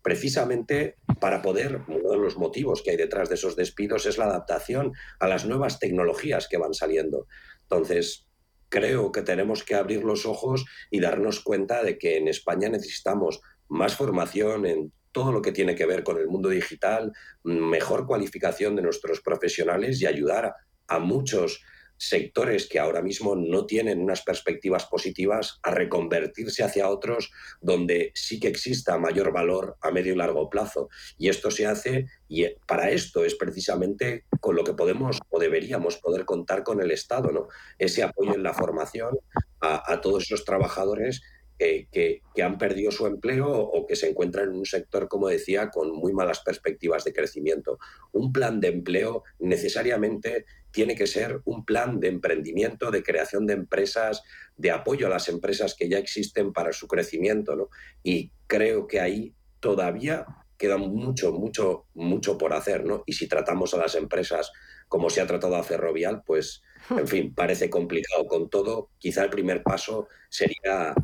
[0.06, 4.26] precisamente para poder, uno de los motivos que hay detrás de esos despidos es la
[4.26, 7.26] adaptación a las nuevas tecnologías que van saliendo.
[7.62, 8.28] Entonces,
[8.68, 13.40] creo que tenemos que abrir los ojos y darnos cuenta de que en España necesitamos
[13.68, 18.76] más formación en todo lo que tiene que ver con el mundo digital, mejor cualificación
[18.76, 20.54] de nuestros profesionales y ayudar
[20.86, 21.64] a, muchos
[21.98, 27.30] sectores que ahora mismo no tienen unas perspectivas positivas a reconvertirse hacia otros
[27.60, 30.88] donde sí que exista mayor valor a medio y largo plazo.
[31.18, 35.96] Y esto se hace y para esto es precisamente con lo que podemos o deberíamos
[35.96, 37.48] poder contar con el Estado, ¿no?
[37.78, 39.18] Ese apoyo en la formación
[39.60, 41.22] a, a todos esos trabajadores
[41.58, 45.92] que, han perdido su empleo o que se encuentran en un sector, como decía, con
[45.92, 47.78] muy malas perspectivas de crecimiento.
[48.12, 53.54] Un plan de empleo necesariamente tiene que ser un plan de emprendimiento, de creación de
[53.54, 54.22] empresas,
[54.56, 57.70] de apoyo a las empresas que ya existen para su crecimiento.
[58.02, 60.26] Y creo que ahí todavía
[60.58, 62.84] queda mucho, mucho, mucho por hacer.
[62.84, 63.02] ¿no?
[63.06, 64.52] Y si tratamos a las empresas
[64.88, 68.26] como se ha tratado a Ferrovial, pues, en fin, parece complicado.
[68.26, 70.94] Con todo, quizá el primer paso sería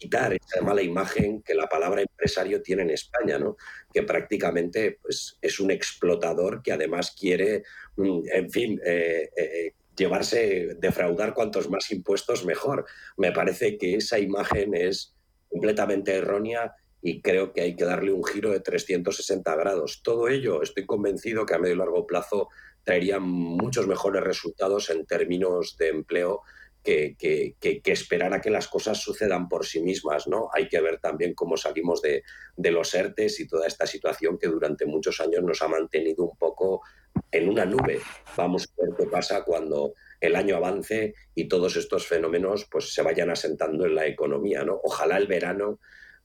[0.00, 3.56] quitar esa mala imagen que la palabra empresario tiene en España, ¿no?
[3.92, 7.64] que prácticamente pues, es un explotador que además quiere,
[7.96, 12.86] mm, en fin, eh, eh, llevarse, defraudar cuantos más impuestos mejor.
[13.18, 15.14] Me parece que esa imagen es
[15.50, 20.00] completamente errónea y creo que hay que darle un giro de 360 grados.
[20.02, 22.48] Todo ello estoy convencido que a medio y largo plazo
[22.84, 26.42] traería muchos mejores resultados en términos de empleo
[26.82, 27.16] que,
[27.60, 30.48] que, esperar a que las cosas sucedan por sí mismas, ¿no?
[30.52, 32.22] Hay que ver también cómo salimos de,
[32.56, 36.82] los ERTES y toda esta situación que durante muchos años nos ha mantenido un poco
[37.30, 38.00] en una nube.
[38.36, 43.02] Vamos a ver qué pasa cuando el año avance y todos estos fenómenos pues se
[43.02, 44.80] vayan asentando en la economía, ¿no?
[44.82, 45.80] Ojalá el verano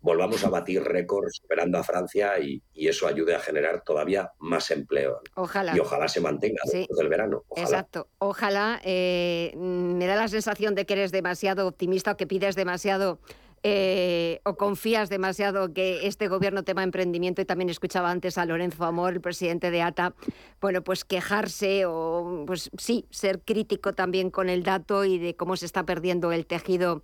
[0.06, 5.20] volvamos a batir récords superando a Francia y, eso ayude a generar todavía más empleo.
[5.34, 5.76] Ojalá.
[5.76, 7.44] Y ojalá se mantenga después del verano.
[7.56, 8.08] Exacto.
[8.20, 8.80] Ojalá.
[8.84, 13.20] Eh, me da la sensación de que eres demasiado optimista o que pides demasiado
[13.64, 18.86] eh, o confías demasiado que este gobierno tema emprendimiento y también escuchaba antes a Lorenzo
[18.86, 20.14] Amor, el presidente de ATA,
[20.62, 25.58] bueno, pues quejarse o pues sí, ser crítico también con el dato y de cómo
[25.58, 27.02] se está perdiendo el tejido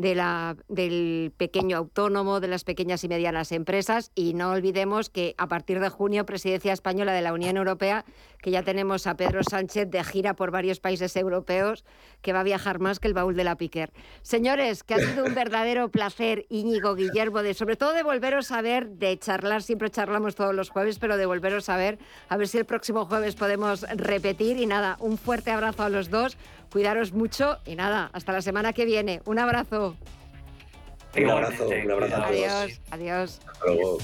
[0.00, 4.10] de la, del pequeño autónomo, de las pequeñas y medianas empresas.
[4.14, 8.04] Y no olvidemos que a partir de junio, presidencia española de la Unión Europea,
[8.40, 11.84] que ya tenemos a Pedro Sánchez de gira por varios países europeos,
[12.22, 13.92] que va a viajar más que el baúl de la Piquer.
[14.22, 18.62] Señores, que ha sido un verdadero placer, Íñigo Guillermo, de sobre todo de volveros a
[18.62, 21.98] ver, de charlar, siempre charlamos todos los jueves, pero de volveros a ver,
[22.28, 24.56] a ver si el próximo jueves podemos repetir.
[24.56, 26.38] Y nada, un fuerte abrazo a los dos.
[26.70, 29.22] Cuidaros mucho y nada, hasta la semana que viene.
[29.24, 29.96] Un abrazo.
[31.16, 32.30] Un abrazo, un abrazo a todos.
[32.30, 33.40] Adiós, adiós.
[33.46, 33.98] Hasta luego.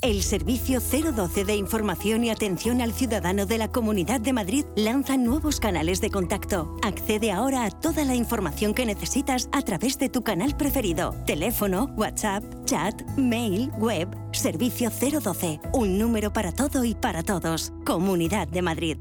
[0.00, 5.16] El Servicio 012 de Información y Atención al Ciudadano de la Comunidad de Madrid lanza
[5.16, 6.76] nuevos canales de contacto.
[6.84, 11.16] Accede ahora a toda la información que necesitas a través de tu canal preferido.
[11.26, 14.08] Teléfono, WhatsApp, chat, mail, web.
[14.32, 15.58] Servicio 012.
[15.72, 17.72] Un número para todo y para todos.
[17.84, 18.98] Comunidad de Madrid.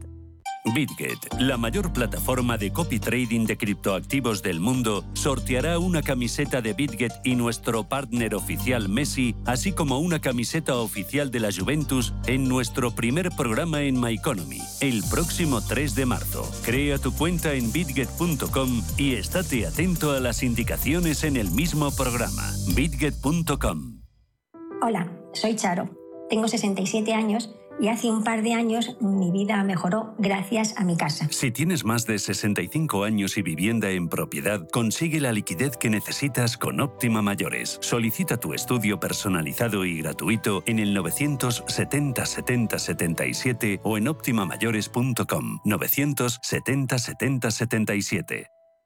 [0.74, 6.74] BitGet, la mayor plataforma de copy trading de criptoactivos del mundo, sorteará una camiseta de
[6.74, 12.48] BitGet y nuestro partner oficial Messi, así como una camiseta oficial de la Juventus en
[12.48, 16.50] nuestro primer programa en MyEconomy, el próximo 3 de marzo.
[16.64, 22.44] Crea tu cuenta en bitget.com y estate atento a las indicaciones en el mismo programa.
[22.76, 24.02] bitget.com.
[24.82, 25.90] Hola, soy Charo.
[26.30, 27.50] Tengo 67 años
[27.80, 31.28] y hace un par de años mi vida mejoró gracias a mi casa.
[31.32, 36.58] Si tienes más de 65 años y vivienda en propiedad, consigue la liquidez que necesitas
[36.58, 37.78] con Óptima Mayores.
[37.82, 47.00] Solicita tu estudio personalizado y gratuito en el 970 70 77 o en optimamayores.com 970
[47.00, 48.57] 70 77.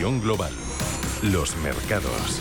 [0.00, 0.52] Global.
[1.22, 2.40] Los mercados.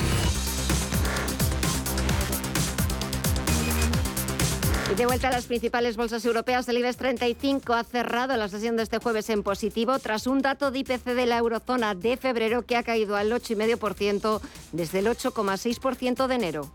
[4.97, 8.84] De vuelta a las principales bolsas europeas, el IBEX 35 ha cerrado la sesión de
[8.84, 12.76] este jueves en positivo tras un dato de IPC de la eurozona de febrero que
[12.76, 14.41] ha caído al 8,5%
[14.72, 16.72] desde el 8,6% de enero.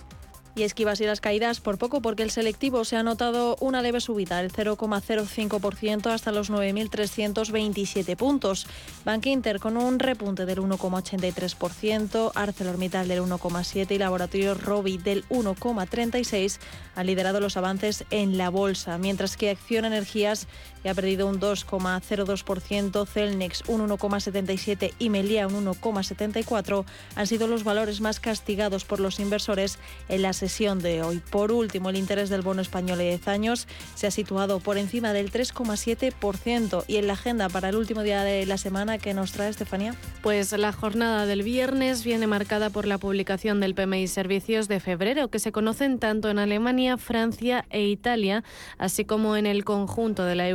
[0.59, 4.01] Y esquivas y las caídas por poco porque el selectivo se ha notado una leve
[4.01, 8.67] subida, el 0,05% hasta los 9.327 puntos.
[9.05, 16.59] Bank Inter con un repunte del 1,83%, ArcelorMittal del 1,7% y Laboratorio Robi del 1,36%
[16.97, 20.49] han liderado los avances en la bolsa, mientras que Acción Energías
[20.83, 27.65] que ha perdido un 2,02%, Celnex un 1,77% y Melia un 1,74% han sido los
[27.65, 31.23] valores más castigados por los inversores en la sesión de hoy.
[31.31, 35.13] Por último, el interés del bono español de 10 años se ha situado por encima
[35.13, 39.33] del 3,7% y en la agenda para el último día de la semana que nos
[39.33, 39.95] trae Estefanía.
[40.23, 45.29] Pues la jornada del viernes viene marcada por la publicación del PMI Servicios de febrero,
[45.29, 48.45] que se conocen tanto en Alemania, Francia e Italia,
[48.79, 50.49] así como en el conjunto de la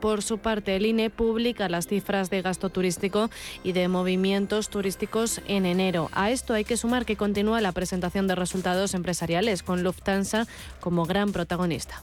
[0.00, 3.30] Por su parte, el INE publica las cifras de gasto turístico
[3.62, 6.10] y de movimientos turísticos en enero.
[6.12, 10.46] A esto hay que sumar que continúa la presentación de resultados empresariales, con Lufthansa
[10.80, 12.02] como gran protagonista.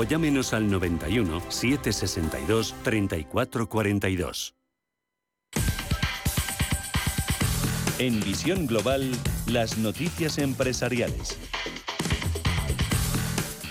[0.00, 4.54] o llámenos al 91 762 3442.
[7.98, 9.12] En Visión Global,
[9.46, 11.38] las noticias empresariales.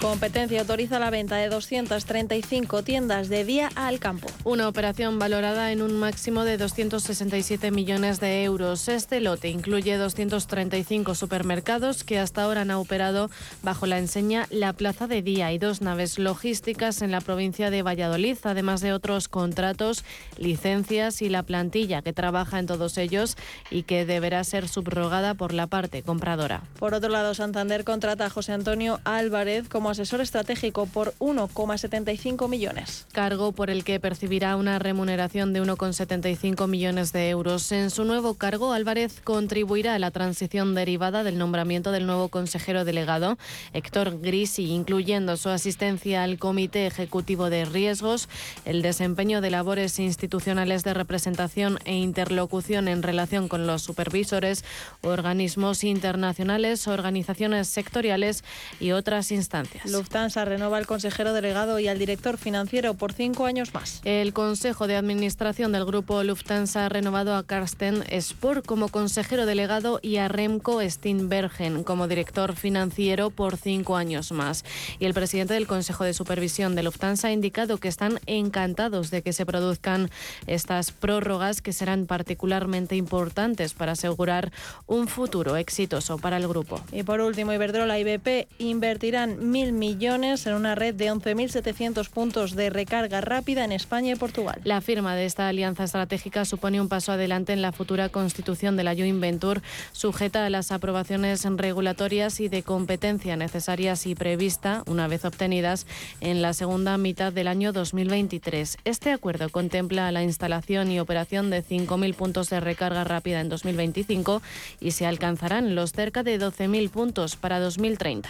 [0.02, 4.30] Competencia autoriza la venta de 235 tiendas de día al campo.
[4.45, 8.88] Una operación valorada en un máximo de 267 millones de euros.
[8.88, 13.30] Este lote incluye 235 supermercados que hasta ahora han operado
[13.62, 17.82] bajo la enseña La Plaza de Día y dos naves logísticas en la provincia de
[17.82, 20.06] Valladolid, además de otros contratos,
[20.38, 23.36] licencias y la plantilla que trabaja en todos ellos
[23.70, 26.64] y que deberá ser subrogada por la parte compradora.
[26.80, 33.06] Por otro lado, Santander contrata a José Antonio Álvarez como asesor estratégico por 1,75 millones.
[33.12, 37.72] Cargo por el que percibirá una remuneración de 1,75 millones de euros.
[37.72, 42.86] En su nuevo cargo, Álvarez contribuirá a la transición derivada del nombramiento del nuevo consejero
[42.86, 43.38] delegado,
[43.74, 48.30] Héctor Grisi, incluyendo su asistencia al Comité Ejecutivo de Riesgos,
[48.66, 54.64] el desempeño de labores institucionales de representación e interlocución en relación con los supervisores,
[55.02, 58.44] organismos internacionales, organizaciones sectoriales
[58.80, 59.79] y otras instancias.
[59.86, 64.02] Lufthansa renova al consejero delegado y al director financiero por cinco años más.
[64.04, 70.00] El Consejo de Administración del Grupo Lufthansa ha renovado a Carsten Spohr como consejero delegado
[70.02, 74.66] y a Remco Steenbergen como director financiero por cinco años más.
[75.00, 79.22] Y el presidente del Consejo de Supervisión de Lufthansa ha indicado que están encantados de
[79.22, 80.10] que se produzcan
[80.48, 84.52] estas prórrogas que serán particularmente importantes para asegurar
[84.88, 86.82] un futuro exitoso para el grupo.
[86.92, 92.56] Y por último, Iberdrola y BP invertirán mil millones en una red de 11.700 puntos
[92.56, 94.60] de recarga rápida en España y Portugal.
[94.64, 98.84] La firma de esta alianza estratégica supone un paso adelante en la futura constitución de
[98.84, 99.62] la Joint Venture,
[99.92, 105.88] sujeta a las aprobaciones regulatorias y de competencia necesarias y prevista, una vez obtenidas,
[106.22, 108.78] en la segunda mitad del año 2023.
[108.86, 114.42] Este acuerdo contempla la instalación y operación de 5.000 puntos de recarga rápida en 2025
[114.80, 118.30] y se alcanzarán los cerca de 12.000 puntos para 2030.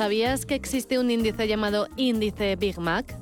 [0.00, 3.14] ¿Sabías que existe un índice llamado índice Big Mac?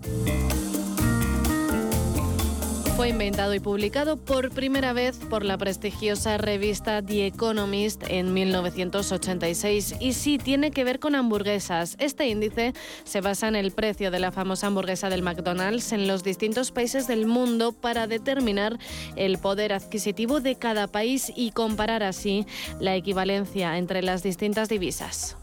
[2.97, 9.97] Fue inventado y publicado por primera vez por la prestigiosa revista The Economist en 1986
[9.99, 11.97] y sí tiene que ver con hamburguesas.
[11.99, 16.23] Este índice se basa en el precio de la famosa hamburguesa del McDonald's en los
[16.23, 18.79] distintos países del mundo para determinar
[19.17, 22.47] el poder adquisitivo de cada país y comparar así
[22.79, 25.37] la equivalencia entre las distintas divisas.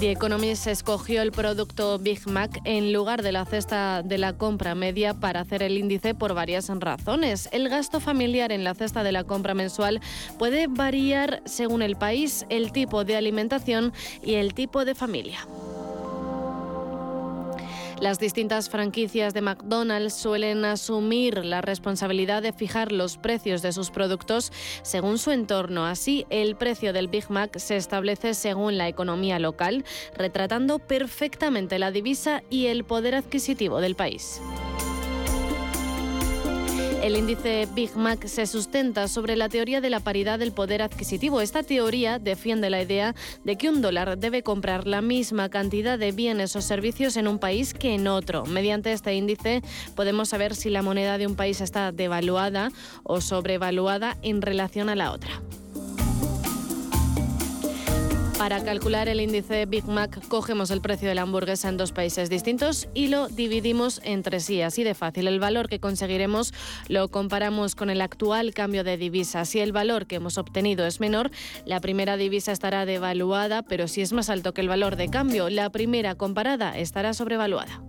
[0.00, 4.76] The Economist escogió el producto Big Mac en lugar de la cesta de la compra
[4.76, 7.48] media para hacer el índice por varias razones.
[7.50, 10.00] El gasto familiar en la cesta de la compra mensual
[10.38, 13.92] puede variar según el país, el tipo de alimentación
[14.22, 15.40] y el tipo de familia.
[18.00, 23.90] Las distintas franquicias de McDonald's suelen asumir la responsabilidad de fijar los precios de sus
[23.90, 25.84] productos según su entorno.
[25.84, 29.84] Así, el precio del Big Mac se establece según la economía local,
[30.16, 34.40] retratando perfectamente la divisa y el poder adquisitivo del país.
[37.02, 41.40] El índice Big Mac se sustenta sobre la teoría de la paridad del poder adquisitivo.
[41.40, 46.10] Esta teoría defiende la idea de que un dólar debe comprar la misma cantidad de
[46.10, 48.44] bienes o servicios en un país que en otro.
[48.46, 49.62] Mediante este índice
[49.94, 52.72] podemos saber si la moneda de un país está devaluada
[53.04, 55.40] o sobrevaluada en relación a la otra.
[58.38, 62.30] Para calcular el índice Big Mac, cogemos el precio de la hamburguesa en dos países
[62.30, 65.26] distintos y lo dividimos entre sí, así de fácil.
[65.26, 66.54] El valor que conseguiremos
[66.86, 69.44] lo comparamos con el actual cambio de divisa.
[69.44, 71.32] Si el valor que hemos obtenido es menor,
[71.66, 75.50] la primera divisa estará devaluada, pero si es más alto que el valor de cambio,
[75.50, 77.82] la primera comparada estará sobrevaluada.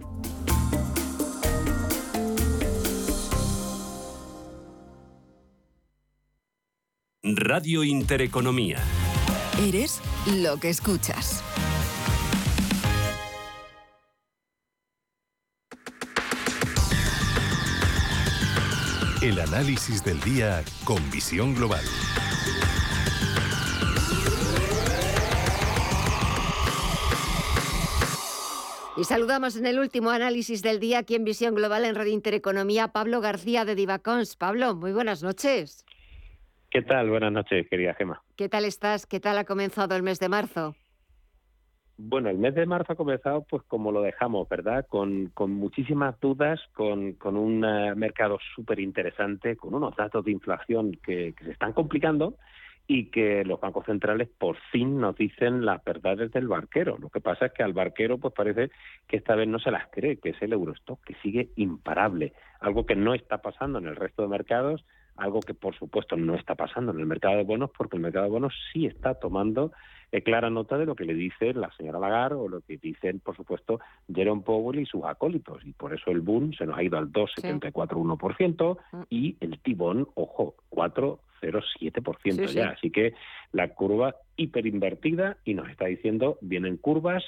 [7.22, 8.80] Radio Intereconomía.
[9.68, 10.00] Eres
[10.42, 11.44] lo que escuchas.
[19.22, 21.84] El análisis del día con visión global.
[28.96, 32.90] Y saludamos en el último análisis del día aquí en Visión Global en Radio Intereconomía,
[32.94, 34.38] Pablo García de Divacons.
[34.38, 35.84] Pablo, muy buenas noches.
[36.72, 37.10] ¿Qué tal?
[37.10, 38.22] Buenas noches, querida Gema.
[38.36, 39.08] ¿Qué tal estás?
[39.08, 40.76] ¿Qué tal ha comenzado el mes de marzo?
[41.98, 44.86] Bueno, el mes de marzo ha comenzado pues como lo dejamos, ¿verdad?
[44.88, 47.62] Con, con muchísimas dudas, con, con un
[47.98, 52.36] mercado súper interesante, con unos datos de inflación que, que se están complicando
[52.86, 56.98] y que los bancos centrales por fin nos dicen las verdades del barquero.
[57.00, 58.70] Lo que pasa es que al barquero pues parece
[59.08, 62.86] que esta vez no se las cree, que es el Eurostock, que sigue imparable, algo
[62.86, 64.86] que no está pasando en el resto de mercados,
[65.20, 68.26] algo que por supuesto no está pasando en el mercado de bonos, porque el mercado
[68.26, 69.72] de bonos sí está tomando
[70.12, 73.20] eh, clara nota de lo que le dice la señora Lagarde o lo que dicen,
[73.20, 73.80] por supuesto,
[74.14, 75.64] Jerome Powell y sus acólitos.
[75.66, 79.02] Y por eso el boom se nos ha ido al 2,74,1% mm.
[79.10, 82.70] y el tibón, ojo, 4,07% ya.
[82.70, 83.14] Así que
[83.52, 87.24] la curva hiperinvertida y nos está diciendo vienen curvas,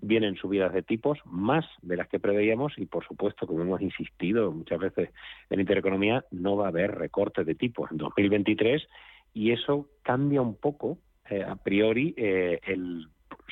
[0.00, 4.52] vienen subidas de tipos más de las que preveíamos y por supuesto, como hemos insistido
[4.52, 5.10] muchas veces
[5.48, 8.86] en Intereconomía, no va a haber recortes de tipos en 2023
[9.32, 10.98] y eso cambia un poco
[11.30, 13.06] eh, a priori eh, el,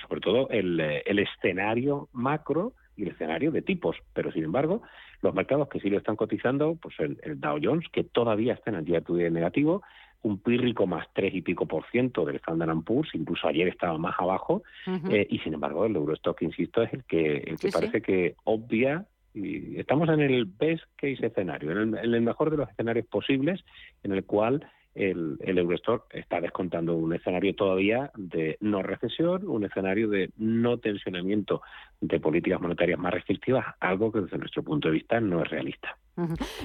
[0.06, 3.96] sobre todo el, eh, el escenario macro y el escenario de tipos.
[4.12, 4.82] Pero, sin embargo,
[5.22, 8.76] los mercados que sí lo están cotizando, pues el, Dow Jones, que todavía está en
[8.76, 9.82] el día de negativo,
[10.22, 14.14] un pírrico más tres y pico por ciento del Standard Poor's, incluso ayer estaba más
[14.18, 14.62] abajo,
[15.28, 19.04] y sin embargo el Eurostock, insisto, es el que, el que parece que obvia
[19.34, 23.64] y estamos en el best case escenario, en el, mejor de los escenarios posibles,
[24.04, 24.64] en el cual
[24.94, 30.78] el, el Eurostock está descontando un escenario todavía de no recesión, un escenario de no
[30.78, 31.62] tensionamiento
[32.00, 35.96] de políticas monetarias más restrictivas, algo que desde nuestro punto de vista no es realista.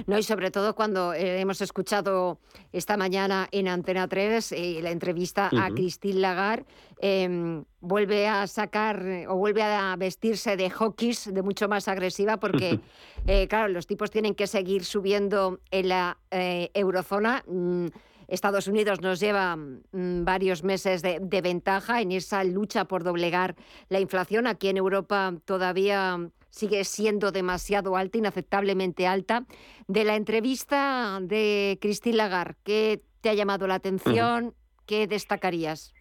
[0.06, 2.38] No, y sobre todo cuando eh, hemos escuchado
[2.72, 6.66] esta mañana en Antena 3 eh, la entrevista a Christine Lagarde,
[7.00, 12.80] em, vuelve a sacar o vuelve a vestirse de hockeys, de mucho más agresiva, porque,
[13.26, 17.42] eh, claro, los tipos tienen que seguir subiendo en la eurozona.
[17.46, 17.88] Mm,
[18.30, 23.56] Estados Unidos nos lleva mm, varios meses de, ventaja en esa lucha por doblegar
[23.88, 24.46] la inflación.
[24.46, 29.46] Aquí en Europa todavía sigue siendo demasiado alta, inaceptablemente alta.
[29.88, 34.54] De la entrevista de Christine Lagarde, ¿qué te ha llamado la atención?
[34.86, 35.94] ¿Qué destacarías?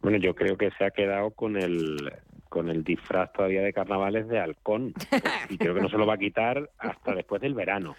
[0.00, 2.12] Bueno, yo creo que se ha quedado con el
[2.48, 4.92] con el disfraz todavía de carnavales de halcón
[5.50, 7.94] y creo que no se lo va a quitar hasta después del verano.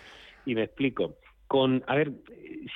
[0.45, 1.15] Y me explico
[1.51, 2.13] con, a ver,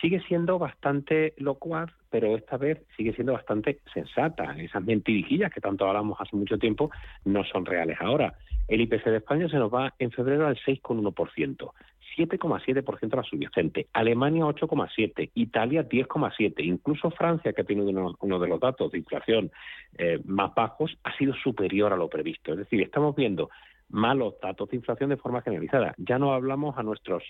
[0.02, 4.54] sigue siendo bastante locuaz, pero esta vez sigue siendo bastante sensata.
[4.60, 6.92] Esas mentirijillas que tanto hablamos hace mucho tiempo
[7.24, 8.34] no son reales ahora.
[8.68, 11.72] El IPC de España se nos va en febrero al 6,1%.
[12.18, 18.60] 7,7% la subyacente, Alemania 8,7%, Italia 10,7%, incluso Francia, que ha tenido uno, de los
[18.60, 19.52] datos de inflación
[19.98, 22.52] eh, más bajos, ha sido superior a lo previsto.
[22.52, 23.50] Es decir, estamos viendo
[23.88, 25.96] malos datos de inflación de forma generalizada.
[25.98, 27.24] Ya no hablamos a nuestros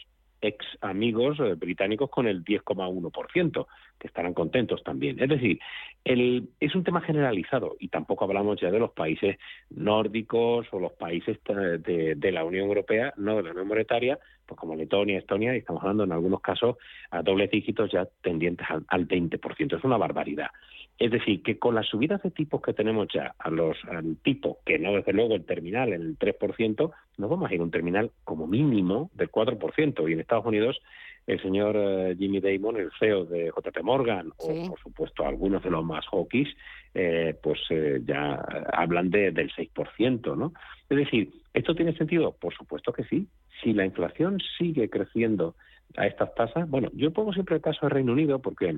[0.46, 3.68] ex amigos eh, británicos con el 10,1%,
[4.00, 5.22] que estarán contentos también.
[5.22, 5.60] Es decir,
[6.04, 9.38] el, es un tema generalizado y tampoco hablamos ya de los países
[9.70, 14.76] nórdicos o los países de, la Unión Europea, no de la Unión Monetaria, pues como
[14.76, 16.78] Letonia, Estonia, y estamos hablando en algunos casos
[17.12, 19.78] a dobles dígitos ya tendientes al, al 20%.
[19.78, 20.50] Es una barbaridad.
[20.98, 24.60] Es decir, que con las subidas de tipos que tenemos ya a los, al tipo,
[24.66, 28.12] que no desde luego el terminal el 3%, nos vamos a ir a un terminal
[28.24, 30.10] como mínimo del 4%.
[30.10, 30.80] Y en Estados Unidos,
[31.28, 35.72] el señor eh, Jimmy Damon, el CEO de JP Morgan, o por supuesto algunos de
[35.72, 36.56] los más hawkish,
[36.94, 38.36] eh, pues eh, ya
[38.72, 40.54] hablan de, del 6%, ¿no?
[40.90, 42.32] Es decir, ¿esto tiene sentido?
[42.40, 43.28] Por supuesto que sí.
[43.62, 45.56] Si la inflación sigue creciendo
[45.98, 46.70] a estas tasas.
[46.70, 48.78] Bueno, yo pongo siempre el caso de Reino Unido porque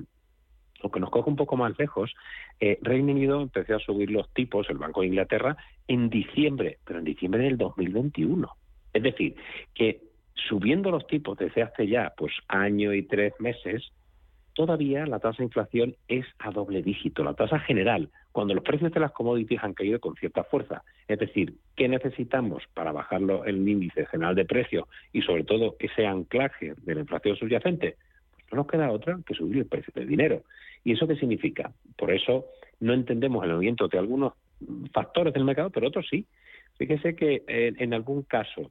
[0.82, 2.14] aunque nos coge un poco más lejos,
[2.60, 5.56] eh, Reino Unido empezó a subir los tipos, el Banco de Inglaterra,
[5.86, 8.48] en diciembre, pero en diciembre del 2021.
[8.92, 9.36] Es decir,
[9.74, 10.02] que
[10.34, 13.92] subiendo los tipos desde hace ya pues año y tres meses,
[14.54, 18.92] todavía la tasa de inflación es a doble dígito, la tasa general, cuando los precios
[18.92, 20.82] de las commodities han caído con cierta fuerza.
[21.06, 26.06] Es decir, ¿qué necesitamos para bajarlo el índice general de precios y sobre todo ese
[26.06, 27.96] anclaje de la inflación subyacente?
[28.50, 30.42] No nos queda otra que subir el precio del dinero.
[30.84, 31.72] ¿Y eso qué significa?
[31.96, 32.46] Por eso
[32.80, 34.34] no entendemos el movimiento de algunos
[34.92, 36.26] factores del mercado, pero otros sí.
[36.78, 38.70] Fíjese que en algún caso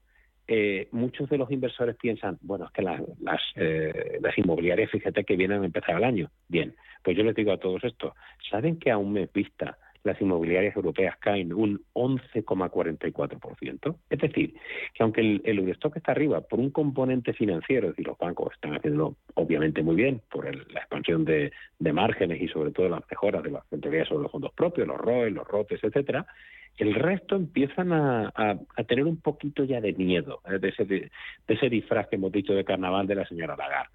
[0.49, 5.25] eh, muchos de los inversores piensan, bueno, es que las, las, eh, las, inmobiliarias, fíjate
[5.25, 6.31] que vienen a empezar el año.
[6.47, 6.73] Bien,
[7.03, 8.15] pues yo les digo a todos esto,
[8.49, 13.95] ¿saben que a un mes vista las inmobiliarias europeas caen un 11,44%?
[14.09, 14.53] Es decir,
[14.93, 18.53] que aunque el, el Eurostock está arriba por un componente financiero, es decir, los bancos
[18.53, 23.03] están haciendo obviamente muy bien por la expansión de, de, márgenes y sobre todo las
[23.09, 26.25] mejoras de las rentabilidades sobre los fondos propios, los ROE, los ROTES, etcétera,
[26.77, 28.31] el resto empiezan a,
[28.87, 30.59] tener un poquito ya de miedo ¿eh?
[30.59, 31.11] de, ese, de,
[31.47, 33.89] ese disfraz que hemos dicho de carnaval de la señora Lagarde.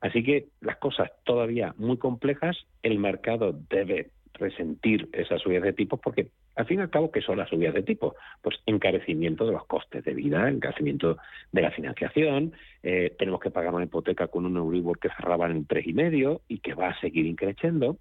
[0.00, 6.00] Así que las cosas todavía muy complejas, el mercado debe resentir esas subidas de tipos
[6.00, 8.14] porque al fin y al cabo ¿qué son las subidas de tipos?
[8.42, 11.18] Pues encarecimiento de los costes de vida, encarecimiento
[11.52, 15.66] de la financiación, eh, tenemos que pagar una hipoteca con un Euribor que cerraba en
[15.66, 17.98] tres y medio y que va a seguir increciendo.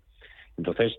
[0.58, 0.98] Entonces,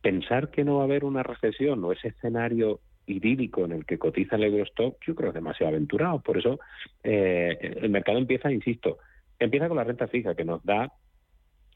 [0.00, 3.98] pensar que no va a haber una recesión o ese escenario idílico en el que
[3.98, 6.20] cotiza el Eurostock, yo creo que es demasiado aventurado.
[6.20, 6.60] Por eso
[7.02, 8.98] eh, el mercado empieza, insisto,
[9.38, 10.92] empieza con la renta fija, que nos da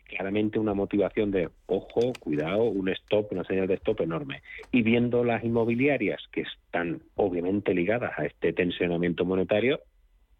[0.07, 4.43] claramente una motivación de ojo, cuidado, un stop, una señal de stop enorme.
[4.73, 9.81] Y viendo las inmobiliarias que están obviamente ligadas a este tensionamiento monetario,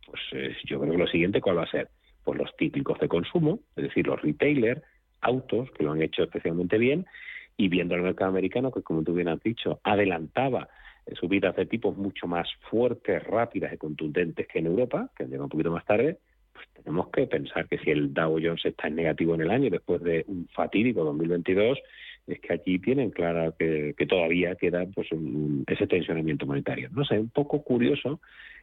[0.07, 1.89] pues eh, yo creo que lo siguiente, ¿cuál va a ser?
[2.25, 4.83] Pues los típicos de consumo, es decir, los retailers,
[5.21, 7.07] autos, que lo han hecho especialmente bien,
[7.57, 10.69] y viendo el mercado americano, que como tú bien has dicho, adelantaba
[11.07, 15.45] eh, subidas de tipos mucho más fuertes, rápidas y contundentes que en Europa, que llega
[15.45, 16.19] un poquito más tarde,
[16.57, 19.71] pues tenemos que pensar que si el Dow Jones está en negativo en el año
[19.71, 21.79] después de un fatídico 2022,
[22.27, 25.09] es que aquí tienen claro que, todavía queda pues
[25.67, 26.89] ese tensionamiento monetario.
[26.93, 28.21] No sé, un poco curioso,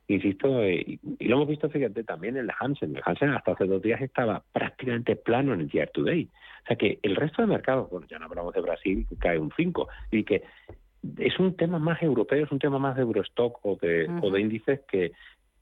[0.08, 2.96] insisto, eh, y, lo hemos visto, fíjate, también en el Hansen.
[2.96, 6.28] El Hansen hasta hace dos días estaba prácticamente plano en el year to day.
[6.64, 9.39] O sea que el resto de mercados, bueno, ya no hablamos de Brasil, que cae
[9.39, 10.44] un 5, y que
[11.18, 14.41] es un tema más europeo, es un tema más de Eurostock o de, o de
[14.41, 15.12] índices que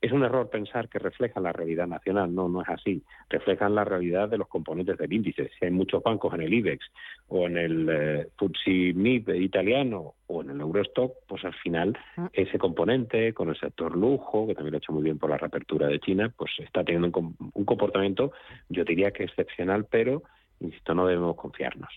[0.02, 3.04] es un error pensar que reflejan la realidad nacional, no, no es así.
[3.30, 5.52] Reflejan la realidad de los componentes del índice.
[5.58, 6.86] Si hay muchos bancos en el IBEX
[7.28, 11.96] o en el eh, FTSE MIB italiano o en el Eurostock, pues al final
[12.34, 15.38] ese componente con el sector lujo, que también lo ha hecho muy bien por la
[15.38, 18.32] reapertura de China, pues está teniendo un, un comportamiento,
[18.70, 20.24] yo diría que excepcional, pero
[20.60, 21.90] insisto, no debemos confiarnos.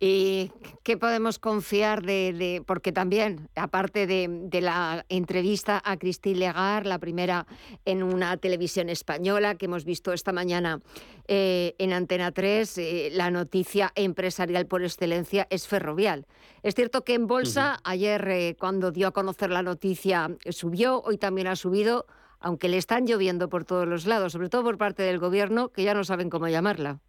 [0.00, 0.52] ¿Y
[0.84, 7.46] qué podemos confiar de, porque también, aparte de, la entrevista a Christine Lagarde, la primera
[7.84, 10.80] en una televisión española que hemos visto esta mañana
[11.26, 16.26] eh, en Antena 3, eh, la noticia empresarial por excelencia es ferrovial.
[16.62, 21.18] Es cierto que en bolsa, ayer eh, cuando dio a conocer la noticia subió, hoy
[21.18, 22.06] también ha subido,
[22.38, 25.82] aunque le están lloviendo por todos los lados, sobre todo por parte del gobierno, que
[25.82, 27.00] ya no saben cómo llamarla.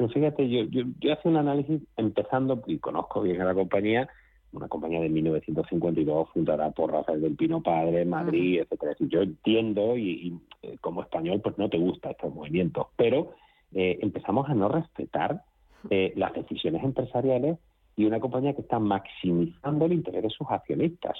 [0.00, 4.08] Pero fíjate, yo, yo, yo hace un análisis empezando, y conozco bien a la compañía,
[4.50, 8.96] una compañía de 1952 fundada por Rafael del Pino Padre, Madrid, etcétera.
[8.98, 13.32] Yo entiendo y, eh, como español pues no te gusta estos movimientos, pero
[13.74, 15.42] eh, empezamos a no respetar
[15.90, 17.58] eh, las decisiones empresariales
[17.94, 21.18] y una compañía que está maximizando el interés de sus accionistas.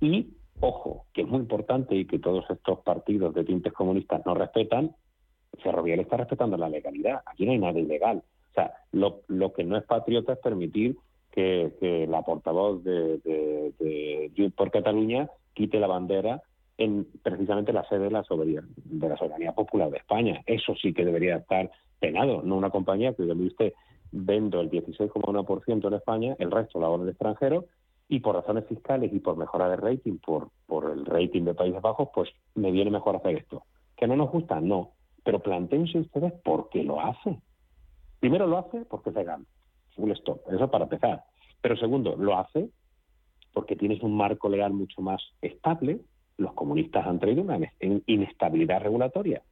[0.00, 4.34] Y, ojo, que es muy importante y que todos estos partidos de tintes comunistas no
[4.34, 4.96] respetan,
[5.62, 7.22] Ferrovial está respetando la legalidad.
[7.26, 8.22] Aquí no hay nada ilegal.
[8.50, 10.96] O sea, lo, lo que no es patriota es permitir
[11.36, 16.42] que, la portavoz de, de, por Cataluña quite la bandera
[16.78, 20.42] en precisamente la sede de la soberanía, de la soberanía popular de España.
[20.46, 23.72] Eso sí que debería estar penado, no una compañía que, como usted,
[24.12, 27.66] vendo el 16,1% en España, el resto lo hago en extranjero,
[28.08, 31.82] y por razones fiscales y por mejora de rating, por, por el rating de Países
[31.82, 33.64] Bajos, pues me viene mejor hacer esto.
[33.96, 34.60] ¿Que no nos gusta?
[34.60, 34.92] No.
[35.26, 37.40] Pero planteense ustedes por qué lo hace.
[38.20, 39.44] Primero lo hace porque se gana.
[39.96, 40.40] Full stop.
[40.48, 41.24] Eso para empezar.
[41.60, 42.70] Pero segundo, lo hace
[43.52, 45.98] porque tienes un marco legal mucho más estable.
[46.36, 47.58] Los comunistas han traído una
[48.06, 49.42] inestabilidad regulatoria.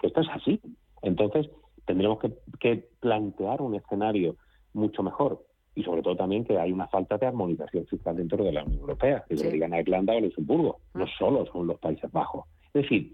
[0.00, 0.60] que esto es así.
[1.02, 1.50] Entonces,
[1.84, 2.20] tendremos
[2.60, 4.36] que, plantear un escenario
[4.74, 8.52] mucho mejor y sobre todo también que hay una falta de armonización fiscal dentro de
[8.52, 12.12] la Unión Europea, que lo digan a Irlanda o Luxemburgo, no solo son los Países
[12.12, 12.44] Bajos.
[12.74, 13.10] Es decir,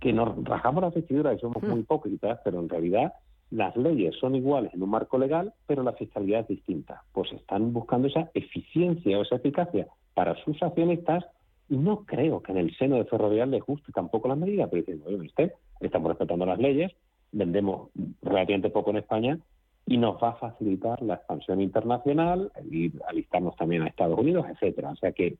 [0.00, 3.12] que nos rajamos las vestiduras y somos muy hipócritas, pero en realidad
[3.50, 7.02] las leyes son iguales en un marco legal, pero la fiscalidad es distinta.
[7.12, 11.24] Pues están buscando esa eficiencia o esa eficacia para sus accionistas
[11.68, 14.82] y no creo que en el seno de Ferrovial les guste tampoco la medida, pero
[14.82, 16.92] dicen, oye, usted, estamos respetando las leyes,
[17.30, 17.90] vendemos
[18.22, 19.38] relativamente poco en España
[19.86, 24.90] y nos va a facilitar la expansión internacional, y alistarnos también a Estados Unidos, etcétera.
[24.90, 25.36] O sea que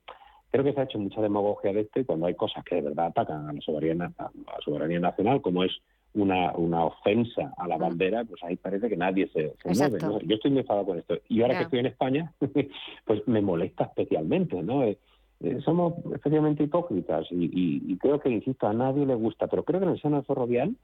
[0.53, 2.83] creo que se ha hecho mucha demagogia de esto y cuando hay cosas que de
[2.83, 5.73] verdad atacan a la soberanía, a la soberanía nacional, como es
[6.13, 7.81] una, una ofensa a la mm.
[7.81, 9.99] bandera, pues ahí parece que nadie se, mueve.
[10.27, 11.17] Yo estoy muy enfadado con esto.
[11.27, 12.33] Y ahora que estoy en España,
[13.07, 14.85] pues me molesta especialmente, ¿no?
[14.85, 14.99] Eh,
[15.41, 19.87] eh, somos especialmente hipócritas y, creo que, insisto, a nadie le gusta, pero creo que
[19.87, 20.77] en el seno ferrovial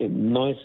[0.00, 0.58] eh, no es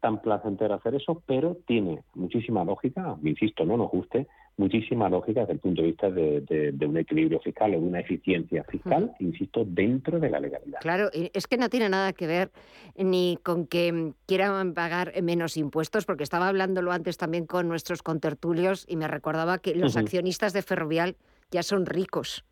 [0.00, 4.26] tan placentero hacer eso, pero tiene muchísima lógica, insisto, no nos guste,
[4.56, 8.64] muchísima lógica desde el punto de vista de, un equilibrio fiscal o de una eficiencia
[8.64, 10.80] fiscal, insisto, dentro de la legalidad.
[10.80, 12.50] Claro, es que no tiene nada que ver
[12.96, 18.84] ni con que quieran pagar menos impuestos, porque estaba hablándolo antes también con nuestros contertulios
[18.88, 21.16] y me recordaba que los accionistas de Ferrovial
[21.50, 22.44] ya son ricos.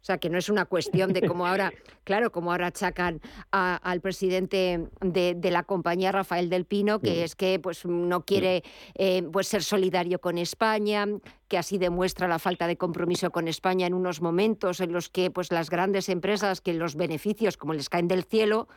[0.00, 1.72] O sea, que no es una cuestión de cómo ahora,
[2.04, 3.20] claro, como ahora achacan
[3.50, 8.62] al presidente de, la compañía, Rafael del Pino, que es que pues, no quiere
[8.94, 11.06] eh, pues, ser solidario con España,
[11.48, 15.30] que así demuestra la falta de compromiso con España en unos momentos en los que
[15.30, 18.68] pues, las grandes empresas, que los beneficios, como les caen del cielo,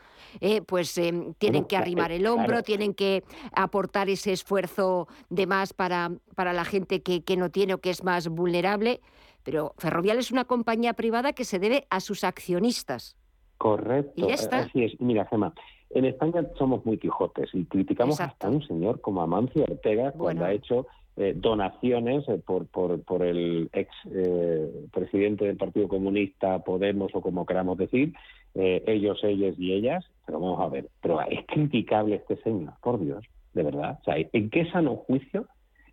[0.41, 5.71] eh, pues eh, tienen que arrimar el hombro, tienen que aportar ese esfuerzo de más
[5.73, 8.99] para, para la gente que, que no tiene o que es más vulnerable.
[9.43, 13.15] Pero Ferrovial es una compañía privada que se debe a sus accionistas.
[13.57, 14.27] Correcto.
[14.27, 14.99] Y Así es.
[14.99, 15.53] Mira, Gemma,
[15.91, 20.51] en España somos muy quijotes y criticamos hasta un señor como Amancio Ortega cuando ha
[20.51, 27.13] hecho eh, donaciones eh, por, por, por, el ex eh, presidente del Partido Comunista, Podemos
[27.13, 28.13] o como queramos decir,
[28.55, 30.03] ellos, ellas y ellas.
[30.25, 33.23] Pero vamos a ver, pero es criticable este señor, por Dios,
[33.53, 33.99] de verdad.
[34.01, 35.47] O sea, ¿en qué sano juicio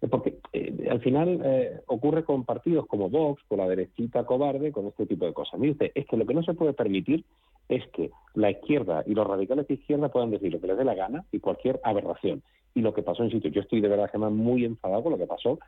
[0.09, 4.87] porque eh, al final eh, ocurre con partidos como Vox, con la derechita cobarde, con
[4.87, 5.61] este tipo de cosas.
[5.61, 7.25] Mire usted, es que lo que no se puede permitir
[7.69, 10.85] es que la izquierda y los radicales de izquierda puedan decir lo que les dé
[10.85, 12.43] la gana y cualquier aberración.
[12.75, 15.19] Y lo que pasó en sitio, yo estoy de verdad, Gemma, muy enfadado con lo
[15.19, 15.59] que pasó,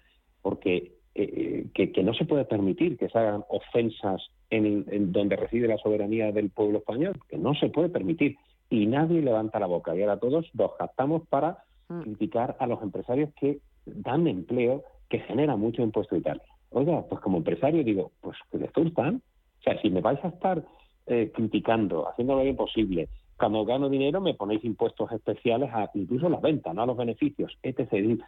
[0.40, 5.76] porque eh, que, no se puede permitir que se hagan ofensas en, donde reside la
[5.78, 8.36] soberanía del pueblo español, que no se puede permitir.
[8.70, 9.94] Y nadie levanta la boca.
[9.94, 11.58] Y ahora todos nos jactamos para.
[12.02, 16.40] Criticar a los empresarios que dan empleo, que genera mucho impuesto y tal.
[16.70, 19.16] Oiga, pues como empresario digo, pues que les están.
[19.16, 20.64] O sea, si me vais a estar
[21.06, 26.38] eh, criticando, haciendo lo imposible, cuando gano dinero me ponéis impuestos especiales a incluso la
[26.38, 28.20] venta, no a los beneficios, etc.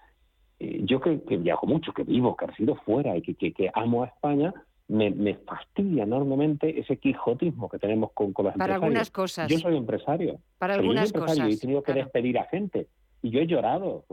[0.58, 4.08] Eh, yo que, viajo mucho, que vivo, que sido fuera y que, que, amo a
[4.08, 4.52] España,
[4.88, 9.48] me, me, fastidia enormemente ese quijotismo que tenemos con, con los Para algunas cosas.
[9.50, 10.38] Yo soy empresario.
[10.58, 11.48] Para algunas cosas.
[11.48, 12.88] Y he tenido que despedir a gente
[13.25, 14.05] y yo he llorado,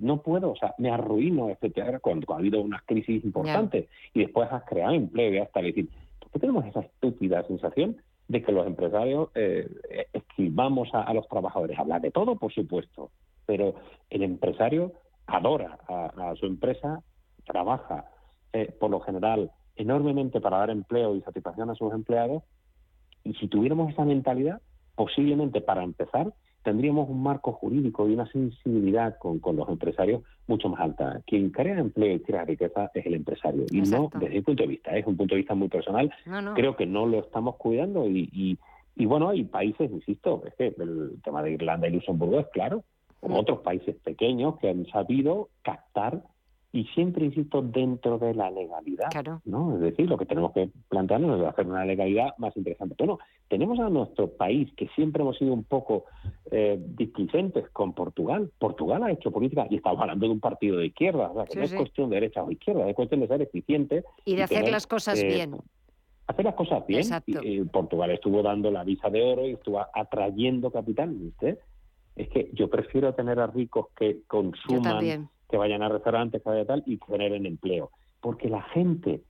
[0.00, 4.50] no puedo, o sea, me arruino este cuando, ha habido unas crisis importantes y después
[4.50, 7.98] has creado empleo y hasta decir, ¿por qué tenemos esa estúpida sensación
[8.28, 9.68] de que los empresarios eh,
[10.14, 11.78] esquivamos a, los trabajadores?
[11.78, 13.10] Habla de todo, por supuesto,
[13.44, 13.74] pero
[14.08, 14.94] el empresario
[15.26, 17.02] adora a, su empresa,
[17.44, 18.06] trabaja
[18.54, 22.42] eh, por lo general enormemente para dar empleo y satisfacción a sus empleados.
[23.22, 24.62] Y si tuviéramos esa mentalidad,
[24.94, 26.32] posiblemente para empezar,
[26.66, 31.20] tendríamos un marco jurídico y una sensibilidad con, los empresarios mucho más alta.
[31.24, 33.66] Quien crea empleo y crea riqueza es el empresario.
[33.70, 36.12] Y no desde mi punto de vista, es un punto de vista muy personal.
[36.56, 38.58] Creo que no lo estamos cuidando y,
[38.96, 42.82] y, bueno, hay países, insisto, es que el tema de Irlanda y Luxemburgo es claro,
[43.20, 46.24] como otros países pequeños que han sabido captar
[46.76, 49.08] y siempre, insisto, dentro de la legalidad.
[49.46, 49.76] ¿no?
[49.76, 52.94] Es decir, lo que tenemos que plantearnos es hacer una legalidad más interesante.
[52.98, 53.18] Bueno,
[53.48, 56.04] tenemos a nuestro país, que siempre hemos sido un poco
[56.50, 58.50] eh, displicentes con Portugal.
[58.58, 61.56] Portugal ha hecho política, y estamos hablando de un partido de izquierda, o sea, que
[61.56, 64.04] no es cuestión de derecha o izquierda, es cuestión de ser eficiente.
[64.26, 65.56] Y de hacer las cosas eh, bien.
[66.26, 67.06] Hacer las cosas bien.
[67.26, 71.08] Y, Portugal estuvo dando la visa de oro y estuvo atrayendo capital.
[71.14, 71.58] ¿viste?
[72.16, 76.64] Es que yo prefiero tener a ricos que consuman que vayan a restaurantes, que vaya
[76.64, 77.90] tal, y generen empleo.
[78.20, 79.22] Porque la gente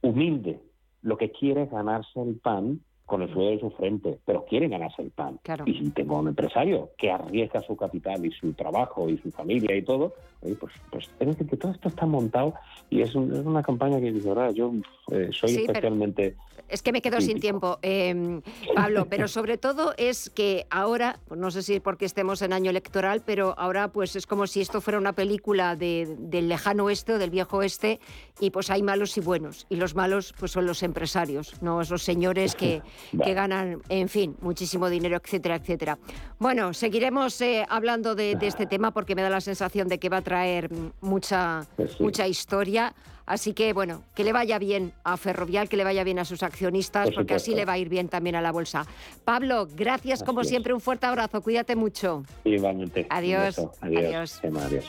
[0.00, 0.60] humilde
[1.02, 4.68] lo que quiere es ganarse el pan con el suelo de su frente, pero quiere
[4.68, 5.40] ganarse el pan.
[5.64, 9.74] Y si tengo un empresario que arriesga su capital y su trabajo y su familia
[9.74, 12.52] y todo, pues, pues es decir, que todo esto está montado
[12.90, 14.72] y es, una campaña que dice, yo
[15.10, 16.36] eh, soy especialmente...
[16.68, 18.42] Es que me quedo sin tiempo, em,
[18.74, 22.70] Pablo, pero sobre todo es que ahora, pues no sé si porque estemos en año
[22.70, 27.14] electoral, pero ahora pues es como si esto fuera una película de, del lejano oeste
[27.14, 28.00] o del viejo oeste
[28.40, 29.66] y pues hay malos y buenos.
[29.70, 32.82] Y los malos pues son los empresarios, no esos señores que,
[33.24, 35.98] que ganan, en fin, muchísimo dinero, etcétera, etcétera.
[36.38, 40.18] Bueno, seguiremos eh, hablando de, este tema porque me da la sensación de que va
[40.18, 42.94] a traer mucha, pues mucha historia.
[43.28, 46.42] Así que, bueno, que le vaya bien a Ferrovial, que le vaya bien a sus
[46.42, 48.86] accionistas, porque así le va a ir bien también a la bolsa.
[49.26, 52.24] Pablo, gracias como siempre, un fuerte abrazo, cuídate mucho.
[52.44, 53.06] Igualmente.
[53.10, 53.58] Adiós.
[53.82, 54.40] Adiós.
[54.42, 54.88] Adiós.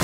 [0.00, 0.03] Y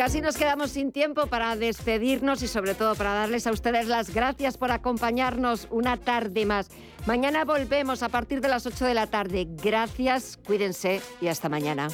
[0.00, 4.14] casi nos quedamos sin tiempo para despedirnos y sobre todo para darles a ustedes las
[4.14, 6.70] gracias por acompañarnos una tarde más.
[7.04, 9.46] Mañana volvemos a partir de las 8 de la tarde.
[9.62, 11.88] Gracias, cuídense y hasta mañana.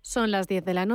[0.00, 0.90] Son las 10 de la noche.